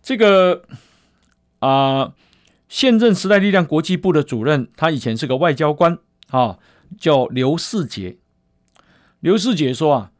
[0.00, 0.62] 这个
[1.58, 2.14] 啊、
[2.72, 5.98] 现任时代力量国际部的主任，他以前是个外交官
[6.30, 6.58] 啊，
[6.96, 8.16] 叫刘世杰。
[9.20, 10.12] 刘世杰说啊，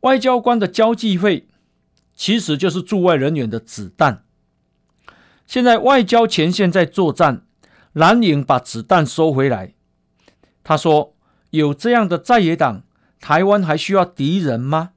[0.00, 1.48] 外交官的交际费
[2.14, 4.26] 其实就是驻外人员的子弹。
[5.46, 7.46] 现在外交前线在作战。
[7.92, 9.74] 蓝营把子弹收回来，
[10.62, 11.16] 他说
[11.50, 12.84] ：“有这样的在野党，
[13.18, 14.92] 台湾还需要敌人吗？”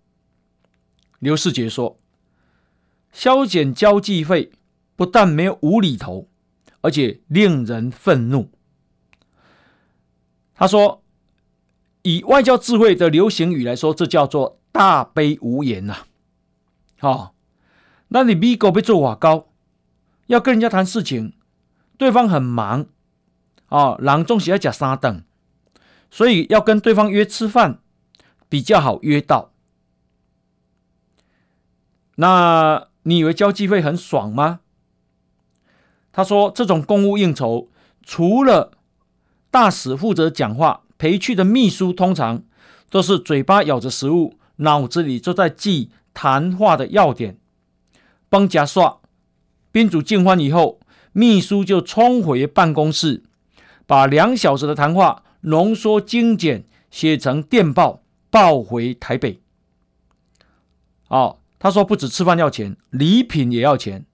[1.18, 1.98] 刘世杰说
[3.12, 4.52] ：“削减交际费
[4.96, 6.30] 不但没有无厘头，
[6.84, 8.52] 而且令人愤怒。”
[10.54, 11.04] 他说
[12.04, 15.94] ：“以外交智慧的流行语来说，这叫做大悲无言呐、
[17.00, 17.10] 啊。
[17.10, 17.32] 哦”，
[18.10, 19.50] 那你美国被做瓦高，
[20.28, 21.34] 要跟人家谈事情，
[21.98, 22.86] 对方很忙
[23.70, 25.24] 啊，郎中喜要讲三等，
[26.12, 27.80] 所以要跟对方约吃饭
[28.48, 29.52] 比较好约到。
[32.16, 34.60] 那你以为交际会很爽吗？
[36.14, 37.68] 他说：“这种公务应酬，
[38.04, 38.72] 除了
[39.52, 42.44] 大使负责讲话，陪去的秘书通常
[42.90, 47.38] 都是嘴巴咬着食物，脑子里就在记谈话的要点。
[48.30, 49.00] 帮夹刷，
[49.72, 50.80] 宾主尽欢以后，
[51.12, 53.24] 秘书就冲回办公室，
[53.86, 59.42] 把两小时的谈话浓缩精简，写成电报，报回台北。
[61.08, 64.06] 哦。”他说：“不止吃饭要钱，礼品也要钱，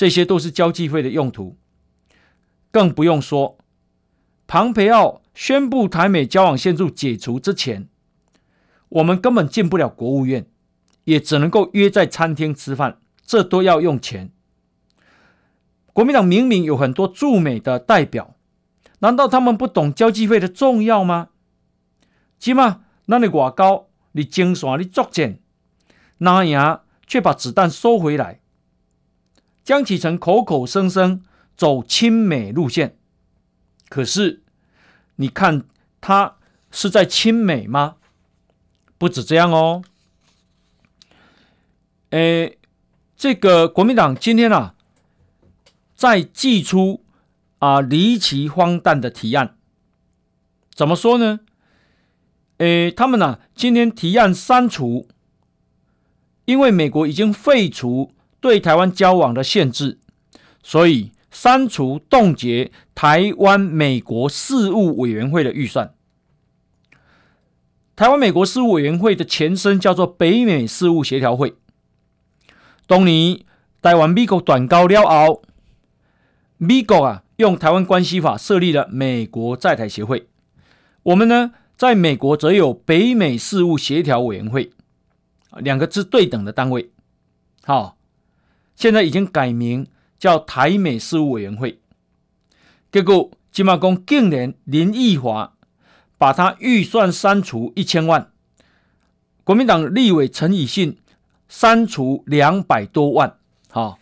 [0.00, 1.58] 这些都是交际费的用途。
[2.70, 3.58] 更不用说，
[4.46, 7.86] 庞培奥宣布台美交往限制解除之前，
[8.88, 10.46] 我们根本进不了国务院，
[11.04, 14.32] 也只能够约在餐厅吃饭，这都要用钱。
[15.92, 18.36] 国民党明明有很多驻美的代表，
[19.00, 21.28] 难道他们不懂交际费的重要吗？
[22.38, 25.42] 起码那你外高，你精算，你作贱。”
[26.16, 28.39] 那样却把子弹收回来。
[29.70, 31.22] 江启臣口口声声
[31.56, 32.96] 走亲美路线，
[33.88, 34.42] 可是
[35.14, 35.62] 你看
[36.00, 36.38] 他
[36.72, 37.94] 是在亲美吗？
[38.98, 39.84] 不止这样哦。
[42.08, 42.58] 诶，
[43.16, 44.74] 这个国民党今天啊，
[45.94, 47.04] 再祭出
[47.60, 49.56] 啊离奇荒诞的提案，
[50.74, 51.38] 怎么说呢？
[52.58, 55.06] 诶，他们呢、啊、今天提案删除。
[56.44, 59.98] 因为美国已经废除对台湾交往的限制，
[60.62, 65.94] 所以删除冻结台湾美国事务委员会的预算。
[67.94, 71.54] 台湾美国事务委员会的前身叫做北美事务协调会。
[72.86, 73.40] 当年
[73.82, 75.42] 台湾美国断交了后，
[76.56, 80.28] 美国啊用台湾关系法设立了美国在台协会。
[81.02, 84.72] 我们呢在美国则有北美事务协调委员会。
[85.58, 86.90] 两个字对等的单位，
[87.64, 87.96] 好，
[88.80, 89.86] 现在已经改名
[90.18, 91.82] 叫台美事务委员会。
[92.90, 95.52] 结果金马公竟然林义华
[96.16, 98.32] 把他预算删除一千万，
[99.44, 100.96] 国民党立委陈以信
[101.46, 103.36] 删除两百多万。
[103.68, 103.98] 好，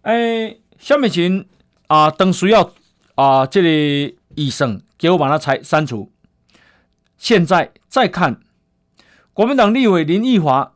[0.00, 1.46] 哎，下面请
[1.88, 2.72] 啊，等需要
[3.14, 6.10] 啊，这里医生给我把它裁删除。
[7.18, 8.40] 现在再看。
[9.34, 10.72] 国民党立委林义华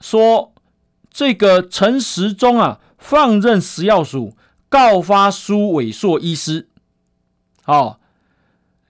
[0.00, 0.52] 说
[1.18, 4.36] ：“这个陈时中啊，放任食药署
[4.68, 6.68] 告发苏伟硕医师，
[7.64, 7.98] 好，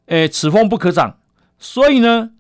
[0.05, 1.17] 诶，此风不可长。
[1.59, 2.33] 所以呢，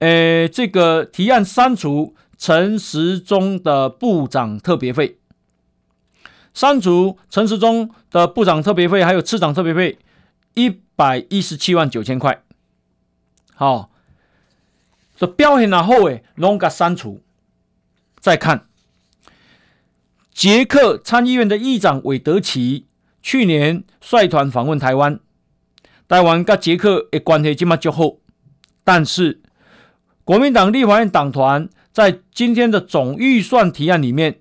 [0.00, 5.18] 诶，这个提案删除陈时中的部长特别费，
[6.52, 9.98] 删除陈时中的部长特别费，还有次长特别费
[10.52, 12.42] 一百一十七万九千块，
[13.54, 13.90] 好。”
[15.16, 17.22] 说表现然后诶，拢个删除。
[18.20, 18.68] 再看，
[20.36, 22.84] 捷克参议院的议长韦德奇
[23.22, 25.18] 去年率团访问台湾，
[26.06, 28.18] 台湾跟捷克的关系这么就好，
[28.84, 29.40] 但是
[30.24, 34.40] 国民党立法院党团在今天的总预算提案里面，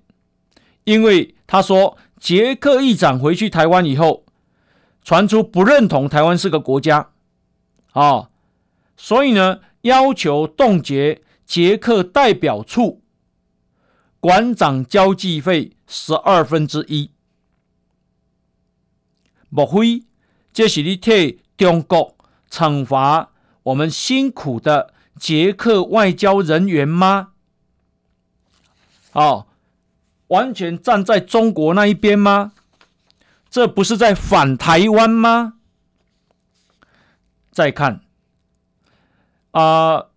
[0.83, 4.25] 因为他说捷克议长回去台湾以后，
[5.01, 7.11] 传出不认同台湾是个国家，
[7.93, 8.29] 啊、
[8.97, 9.61] 所以呢。
[9.85, 13.03] 要求冻结捷克代表处
[14.25, 17.11] 馆长交际费十二分之一，
[19.49, 20.03] 莫非
[20.51, 22.17] 这是你替中国
[22.49, 23.29] 惩罚
[23.61, 27.33] 我们辛苦的捷克外交人员吗？
[29.11, 29.45] 哦，
[30.29, 32.53] 完全站在中国那一边吗？
[33.47, 35.59] 这不是在反台湾吗？
[37.51, 38.01] 再看。
[39.51, 40.11] 啊、呃，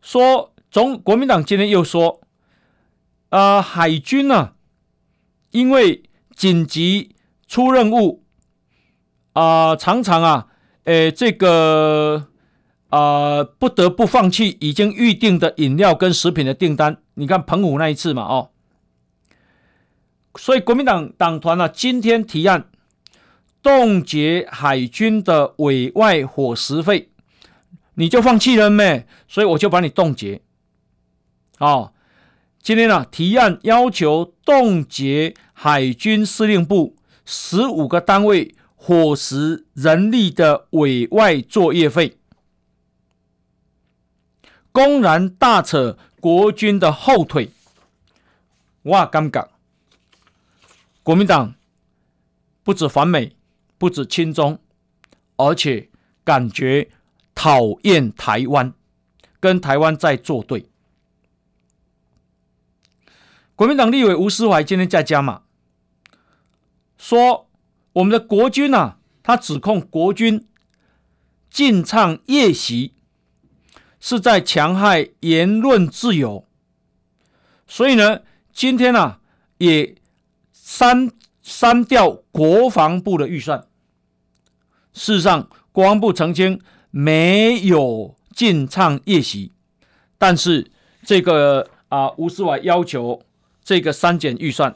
[0.00, 2.21] 说中国民党今天又说，
[3.32, 4.52] 呃，海军呢、啊，
[5.52, 6.02] 因为
[6.36, 7.16] 紧急
[7.46, 8.22] 出任务，
[9.32, 10.48] 啊、常常啊，
[10.84, 12.28] 诶，这个
[12.90, 16.98] 啊、不得不放弃已经预定的饮料跟食品的订单。
[17.14, 18.50] 你看彭武那一次嘛，哦，
[20.34, 22.68] 所以国民党党团呢、啊，今天提案
[23.62, 27.08] 冻结海军的委外伙食费，
[27.94, 29.06] 你就放弃了没？
[29.26, 30.42] 所以我就把你冻结。
[31.58, 31.94] 哦，
[32.62, 36.94] 今天呢、啊，提案要求冻结海军司令部
[37.24, 42.16] 十五个单位伙食人力的委外作业费，
[44.70, 47.50] 公然大扯国军的后腿。
[48.82, 49.48] 哇，尴尬！
[51.02, 51.56] 国民党
[52.62, 53.34] 不止反美，
[53.76, 54.60] 不止亲中，
[55.34, 55.88] 而且
[56.22, 56.88] 感觉
[57.34, 58.72] 讨厌台湾，
[59.40, 60.64] 跟台湾在作对。
[63.54, 65.42] 国民党立委吴思怀今天在加码，
[66.96, 67.48] 说
[67.92, 70.48] 我们的国军啊，他指控国军
[71.50, 72.94] 禁唱夜袭，
[74.00, 76.46] 是在戕害言论自由，
[77.66, 78.22] 所以呢，
[78.52, 79.20] 今天啊
[79.58, 79.94] 也
[80.52, 81.10] 删
[81.42, 83.66] 删掉国防部的预算。
[84.94, 89.52] 事实上，国防部曾经没有禁唱夜袭，
[90.16, 90.70] 但是
[91.04, 93.22] 这个啊吴思怀要求。
[93.64, 94.74] 这个删减预算，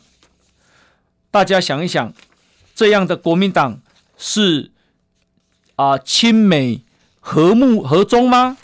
[1.30, 2.12] 大家想一想，
[2.74, 3.80] 这样的国民党
[4.16, 4.70] 是
[5.74, 6.84] 啊亲美
[7.18, 8.56] 和睦和中吗？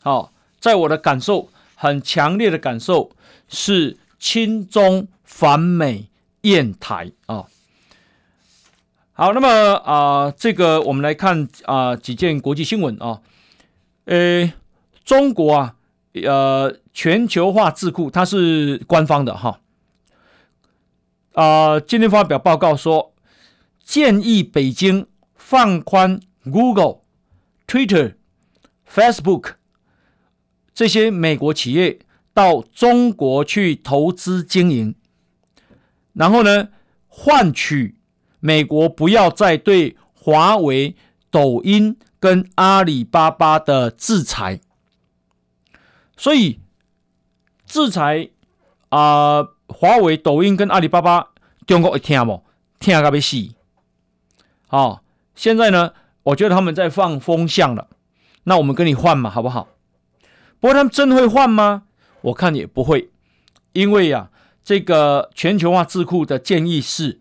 [0.00, 3.10] 好、哦，在我的感受很强烈的感受
[3.48, 6.08] 是亲中反美
[6.42, 7.46] 厌台啊、哦。
[9.12, 9.48] 好，那么
[9.78, 13.20] 啊，这个我们来看啊几件国际新闻啊，
[14.04, 14.52] 呃，
[15.04, 15.74] 中国啊。
[16.24, 19.60] 呃，全球化智库它是官方的哈，
[21.34, 23.12] 啊、今天发表报告说，
[23.84, 27.00] 建议北京放宽 Google、
[27.66, 28.14] Twitter、
[28.88, 29.54] Facebook
[30.72, 31.98] 这些美国企业
[32.32, 34.94] 到中国去投资经营，
[36.12, 36.68] 然后呢，
[37.08, 37.96] 换取
[38.40, 40.94] 美国不要再对华为、
[41.30, 44.60] 抖音跟阿里巴巴的制裁。
[46.16, 46.60] 所以
[47.66, 48.30] 制裁
[48.88, 51.28] 啊，华为、抖音跟阿里巴巴，
[51.66, 52.42] 中国会听不？
[52.78, 53.36] 听个要死！
[54.66, 55.02] 好，
[55.34, 55.92] 现在呢，
[56.24, 57.88] 我觉得他们在放风向了。
[58.44, 59.68] 那我们跟你换嘛，好不好？
[60.60, 61.84] 不过他们真会换吗？
[62.22, 63.10] 我看也不会，
[63.72, 64.30] 因为呀、啊，
[64.64, 67.20] 这个全球化智库的建议是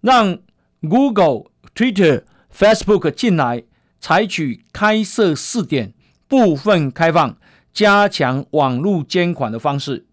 [0.00, 0.38] 让
[0.80, 2.24] Google、Twitter、
[2.54, 3.64] Facebook 进来，
[4.00, 5.94] 采取开设试点，
[6.28, 7.36] 部分开放。
[7.72, 10.04] 加强网络监管的方式，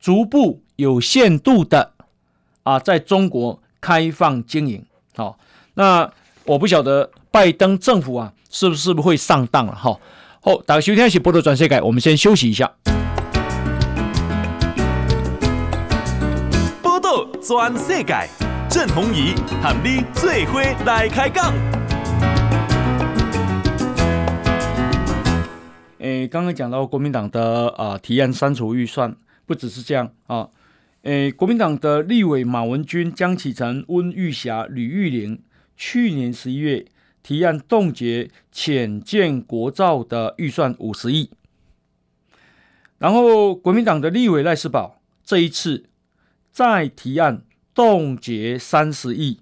[0.00, 1.92] 逐步有限度的
[2.64, 4.84] 啊，在中国开放经营。
[5.16, 5.38] 好，
[5.74, 6.10] 那
[6.44, 9.74] 我不晓得拜登政府啊，是不是不会上当了？
[9.74, 9.98] 哈，
[10.40, 12.72] 好，大家收听是报道转世界，我们先休息一下。
[16.82, 18.28] 报道转世界，
[18.68, 21.54] 郑弘仪喊你最伙来开讲。
[25.98, 30.48] 诶，刚刚讲到国民党的啊、提案删除预算，不只是这样啊。
[31.02, 35.42] 诶，国民党的立委马文君、江启臣、温玉霞、吕玉玲，
[35.76, 36.86] 去年十一月
[37.22, 41.30] 提案冻结潜舰国造的预算五十亿，
[42.98, 45.86] 然后国民党的立委赖世宝这一次
[46.50, 47.42] 再提案
[47.74, 49.40] 冻结三十亿，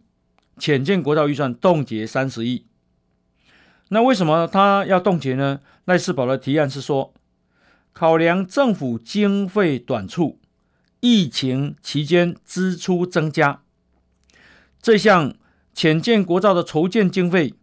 [0.58, 2.64] 潜舰国造预算冻结三十亿。
[3.88, 5.60] 那为什么他要冻结呢？
[5.84, 7.14] 赖士宝的提案是说，
[7.92, 10.40] 考量政府经费短促，
[11.00, 13.62] 疫情期间支出增加，
[14.82, 15.36] 这项
[15.72, 17.54] 潜舰国造的筹建经费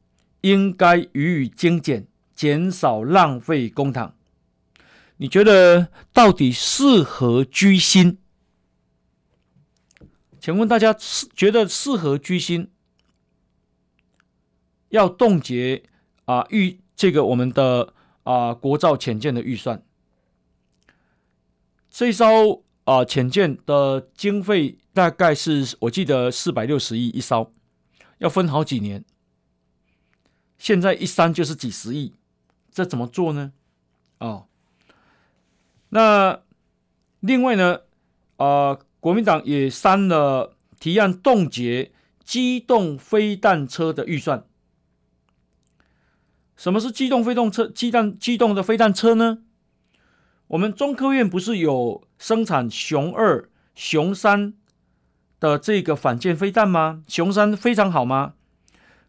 [0.41, 4.11] 应该予以精简，减少浪费公帑。
[5.17, 8.17] 你觉得到底是何居心？
[10.39, 12.69] 请问大家是觉得是何居心？
[14.89, 15.83] 要冻结？
[16.25, 17.93] 啊，预这个我们的
[18.23, 19.83] 啊国造潜舰的预算，
[21.89, 27.51] 这艘啊潜舰的经费大概是我记得四百六十亿一艘，
[28.19, 29.03] 要分好几年，
[30.57, 32.13] 现在一删就是几十亿，
[32.71, 33.51] 这怎么做呢？
[34.19, 34.47] 哦，
[35.89, 36.41] 那
[37.19, 37.81] 另外呢，
[38.37, 41.91] 啊国民党也删了提案冻结
[42.23, 44.45] 机动飞弹车的预算。
[46.63, 47.67] 什么是机动飞动车？
[47.67, 49.39] 机弹机动的飞弹车呢？
[50.47, 54.53] 我们中科院不是有生产雄二、雄三
[55.41, 57.03] 的这个反舰飞弹吗？
[57.05, 58.35] 雄三非常好吗？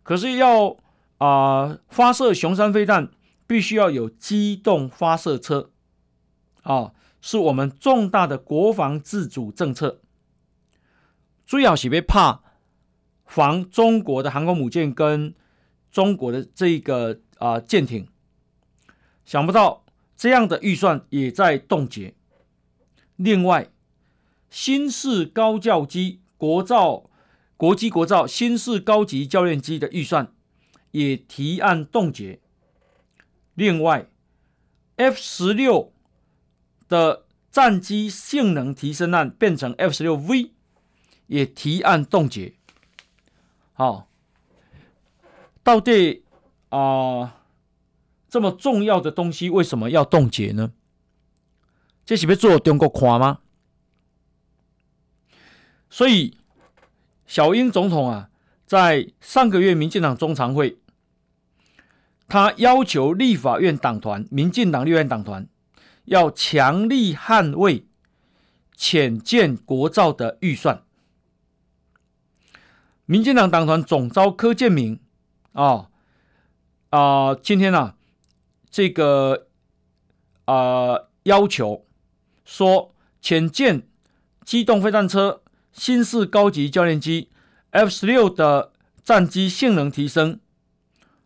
[0.03, 0.77] 可是要
[1.19, 3.11] 啊、发射雄三飞弹，
[3.47, 5.71] 必须要有机动发射车
[6.63, 6.91] 啊、
[7.21, 10.01] 是我们重大的国防自主政策。
[11.47, 12.41] 最好是别怕
[13.25, 15.33] 防中国的航空母舰跟
[15.93, 18.09] 中国的这个啊舰艇。
[19.25, 19.85] 想不到
[20.17, 22.15] 这样的预算也在冻结。
[23.17, 23.71] 另外，
[24.51, 27.09] 新式高教机国造
[27.57, 30.33] 国机国造新式高级教练机的预算
[30.91, 32.41] 也提案冻结。
[33.55, 34.09] 另外
[34.97, 35.93] ，F 十六
[36.89, 40.51] 的战机性能提升案变成 F 十六 V，
[41.29, 42.55] 也提案冻结。
[43.73, 44.09] 好，
[45.63, 46.24] 到底
[46.75, 47.33] 啊、呃、
[48.29, 50.73] 这么重要的东西为什么要冻结呢？
[52.05, 53.39] 这是要做中国看吗？
[55.89, 56.37] 所以，
[57.27, 58.29] 小英总统啊，
[58.67, 60.79] 在上个月民进党中常会，
[62.27, 65.47] 他要求立法院党团、民进党立院党团
[66.07, 67.87] 要强力捍卫
[68.75, 70.83] 浅见国造的预算。
[73.07, 74.99] 民进党党团总召柯建明
[75.53, 75.91] 啊
[76.95, 77.97] 啊，今天啊，
[78.71, 79.49] 这个
[80.45, 81.85] 啊要求。
[82.45, 83.89] 说潜舰
[84.45, 85.43] 机动飞弹车、
[85.73, 87.31] 新式高级教练机、
[87.71, 88.71] F 十六的
[89.03, 90.39] 战机性能提升，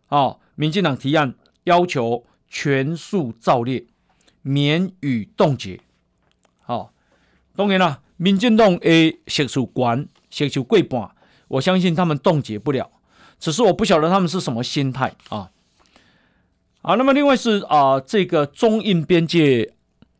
[0.07, 3.85] 啊，民进党提案要求全数造列，
[4.41, 5.79] 免予冻结。
[6.61, 6.93] 好，
[7.55, 11.11] 当然了，民进党的席数关席数过半，
[11.47, 12.89] 我相信他们冻结不了，
[13.37, 15.51] 只是我不晓得他们是什么心态啊。
[16.81, 19.73] 好，那么另外是啊，这个中印边界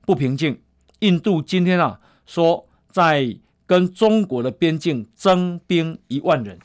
[0.06, 0.62] 不平静。
[1.00, 6.60] 印度今天啊说，在跟中国的边境增兵一万人，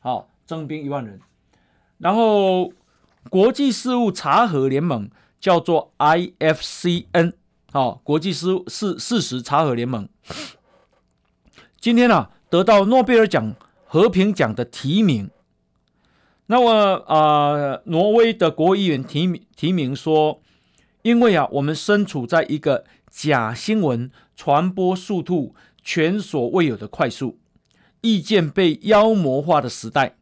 [0.00, 1.20] 好，增兵一万人。
[1.98, 2.72] 然后
[3.28, 7.34] 国际事务查核联盟叫做 IFCN，
[7.70, 10.08] 好，国际事务事事实查核联盟，
[11.78, 13.54] 今天啊得到诺贝尔奖
[13.84, 15.28] 和平奖的提名。
[16.48, 20.42] 那么啊、挪威的国议员提名提名说，
[21.02, 22.84] 因为啊我们身处在一个。
[23.10, 27.38] 假新闻传播速度前所未有的快速，
[28.02, 30.16] 意见被妖魔化的时代，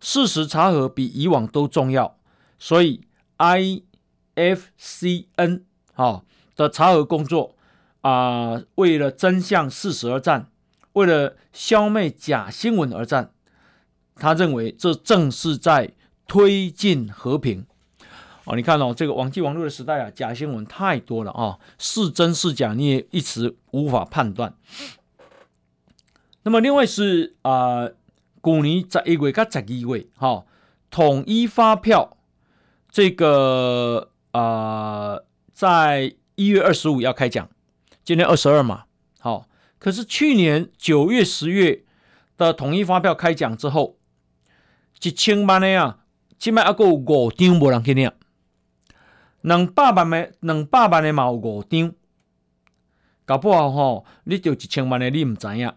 [0.00, 2.16] 事实查核比以往都重要，
[2.58, 3.02] 所以
[4.36, 5.62] IFCN
[5.94, 6.22] 啊
[6.54, 7.56] 的查核工作
[8.02, 10.48] 啊、为了真相事实而战，
[10.92, 13.32] 为了消灭假新闻而战，
[14.16, 15.92] 他认为这正是在
[16.26, 17.64] 推进和平。
[18.44, 24.54] 哦，你看哦，这个网际网络的时代啊，假新闻太多了啊、哦，是真是假你也一时无法判断。
[26.44, 30.46] 那么另外是啊，去年十一月跟十二月，哈、哦，
[30.90, 32.16] 统一发票
[32.88, 35.18] 这个啊、
[35.52, 37.48] 在一月二十五要开奖，
[38.04, 38.84] 今天二十二嘛，
[39.18, 39.46] 好、哦，
[39.80, 41.82] 可是去年九月、十月
[42.36, 43.95] 的统一发票开奖之后，
[45.02, 46.04] 一千万的啊，
[46.38, 48.10] 起码还有五张无人去领。
[49.42, 51.92] 两百万的，两百万的嘛有五张，
[53.24, 55.72] 搞不好吼，你就一千万的你唔知影。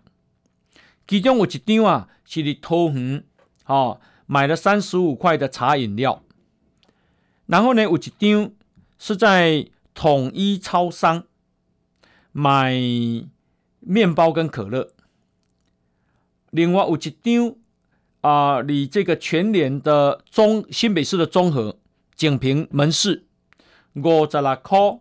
[1.08, 3.24] 其中有一张啊，是伫桃园，
[3.64, 6.24] 吼买了三十五块的茶饮料。
[7.46, 8.52] 然后呢，有一张
[8.98, 11.24] 是在统一超商
[12.32, 12.74] 买
[13.80, 14.94] 面包跟可乐。
[16.52, 17.56] 另外有一张
[18.22, 21.78] 啊，你、这个全年的中新北市的综合
[22.16, 23.26] 景平门市。
[23.96, 25.00] 五十六块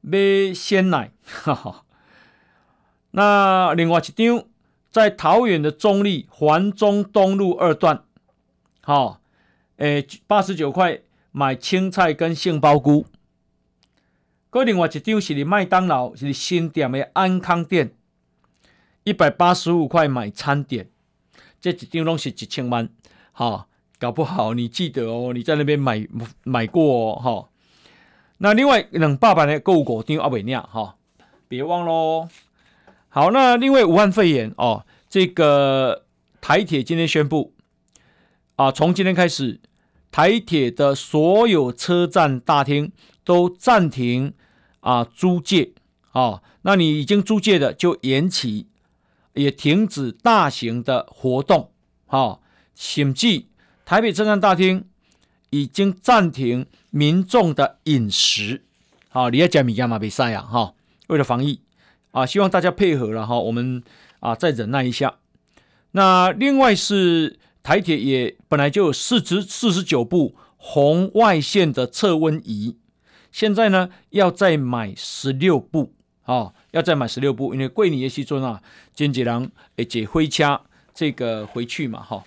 [0.00, 1.84] 买鲜奶，哈哈。
[3.10, 4.44] 那另外一张
[4.90, 8.04] 在桃园的中立环中东路二段，
[8.82, 9.20] 好，
[9.76, 11.00] 诶，八十九块
[11.32, 13.06] 买青菜跟杏鲍菇。
[14.48, 17.94] 搁另外一张是你麦当劳，是新店的安康店，
[19.02, 20.88] 一百八十五块买餐点。
[21.64, 22.86] 这几张拢是一千万，
[23.32, 23.66] 哈，
[23.98, 26.06] 搞不好你记得哦，你在那边买
[26.42, 27.48] 买过哦，哈。
[28.36, 30.96] 那另外两百万的购物国定阿维尼亚哈，
[31.48, 32.28] 别忘喽。
[33.08, 36.04] 好，那另外武汉肺炎哦，这个
[36.42, 37.54] 台铁今天宣布
[38.56, 39.58] 啊，从今天开始，
[40.10, 42.92] 台铁的所有车站大厅
[43.24, 44.34] 都暂停
[44.80, 45.72] 啊租借
[46.10, 48.66] 啊，那你已经租借的就延期，
[49.34, 51.70] 也停止大型的活动
[52.06, 52.40] 哈，
[52.74, 53.48] 请记
[53.84, 54.86] 台北车站大厅。
[55.50, 58.64] 已经暂停民众的饮食，
[59.08, 60.74] 好，你要讲米加马比赛呀，哈，
[61.06, 61.60] 为了防疫
[62.10, 63.80] 啊，希望大家配合了哈，我们
[64.18, 65.18] 啊再忍耐一下。
[65.92, 72.76] 那另外是台铁也本来就有四十四十九部红外线的测温仪，
[73.30, 78.60] 现在呢要再买十六部啊，要再买十六部，因为过年的时阵啊，
[78.92, 80.60] 经济人会坐火车
[80.92, 82.24] 这个回去嘛，哈。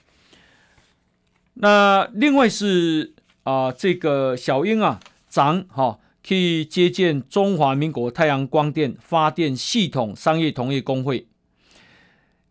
[1.55, 11.27] 那另外是啊、呃，这个小英啊，长哈去接见中华民国太阳光电发电系统商业同业公会，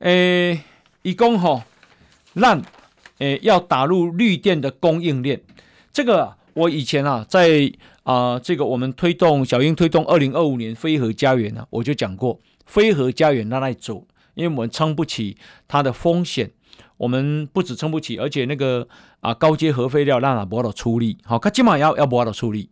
[0.00, 0.60] 诶，
[1.00, 1.64] 一共哈
[2.34, 2.62] 让
[3.18, 5.40] 诶要打入绿电的供应链。
[5.90, 7.70] 这个我以前啊，在
[8.04, 15.36] 啊、这个我们推动小英推动二零二五年非核家园呢、啊，我就讲过非核家园那来走，因为我们撑不起
[15.68, 16.50] 它的风险。
[16.96, 18.88] 我们不止撑不起，而且那个
[19.20, 22.70] 啊高阶核废料让它不好处理，好，它起码要要不好处理。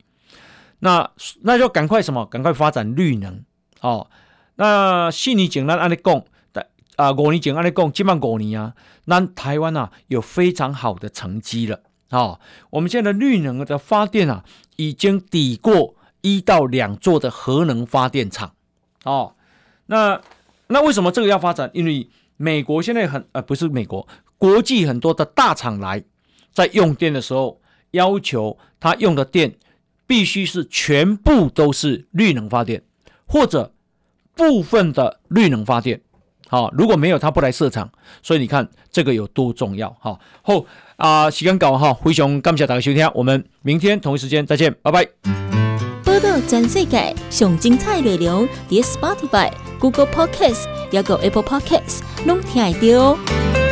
[0.78, 1.10] 那
[1.42, 2.24] 那就赶快什么？
[2.24, 3.44] 赶快发展绿能
[3.82, 4.08] 哦。
[4.56, 6.24] 那四年前咱按你讲，
[6.96, 8.74] 啊五年前按你讲，起码五年啊，
[9.04, 11.80] 那台湾啊有非常好的成绩了、
[12.18, 12.40] 哦。
[12.70, 14.44] 我们现在的绿能的发电啊，
[14.76, 18.54] 已经抵过一到两座的核能发电厂
[19.04, 19.34] 哦。
[19.86, 20.20] 那
[20.68, 21.70] 那为什么这个要发展？
[21.74, 24.08] 因为美国现在很呃，不是美国，
[24.38, 26.02] 国际很多的大厂来，
[26.52, 27.60] 在用电的时候，
[27.90, 29.56] 要求他用的电
[30.06, 32.82] 必须是全部都是绿能发电，
[33.26, 33.72] 或者
[34.34, 36.00] 部分的绿能发电。
[36.48, 37.90] 好，如果没有，他不来设厂。
[38.22, 39.94] 所以你看这个有多重要。
[40.00, 40.66] 好，后
[40.96, 45.08] 啊，时间到哈，非常感谢大家收听，我们明天同一时间再见，拜拜。
[46.04, 53.63] 报道全世界上精彩内容，伫 Spotify、Google Podcasts，还有 Apple Podcasts，拢听得到。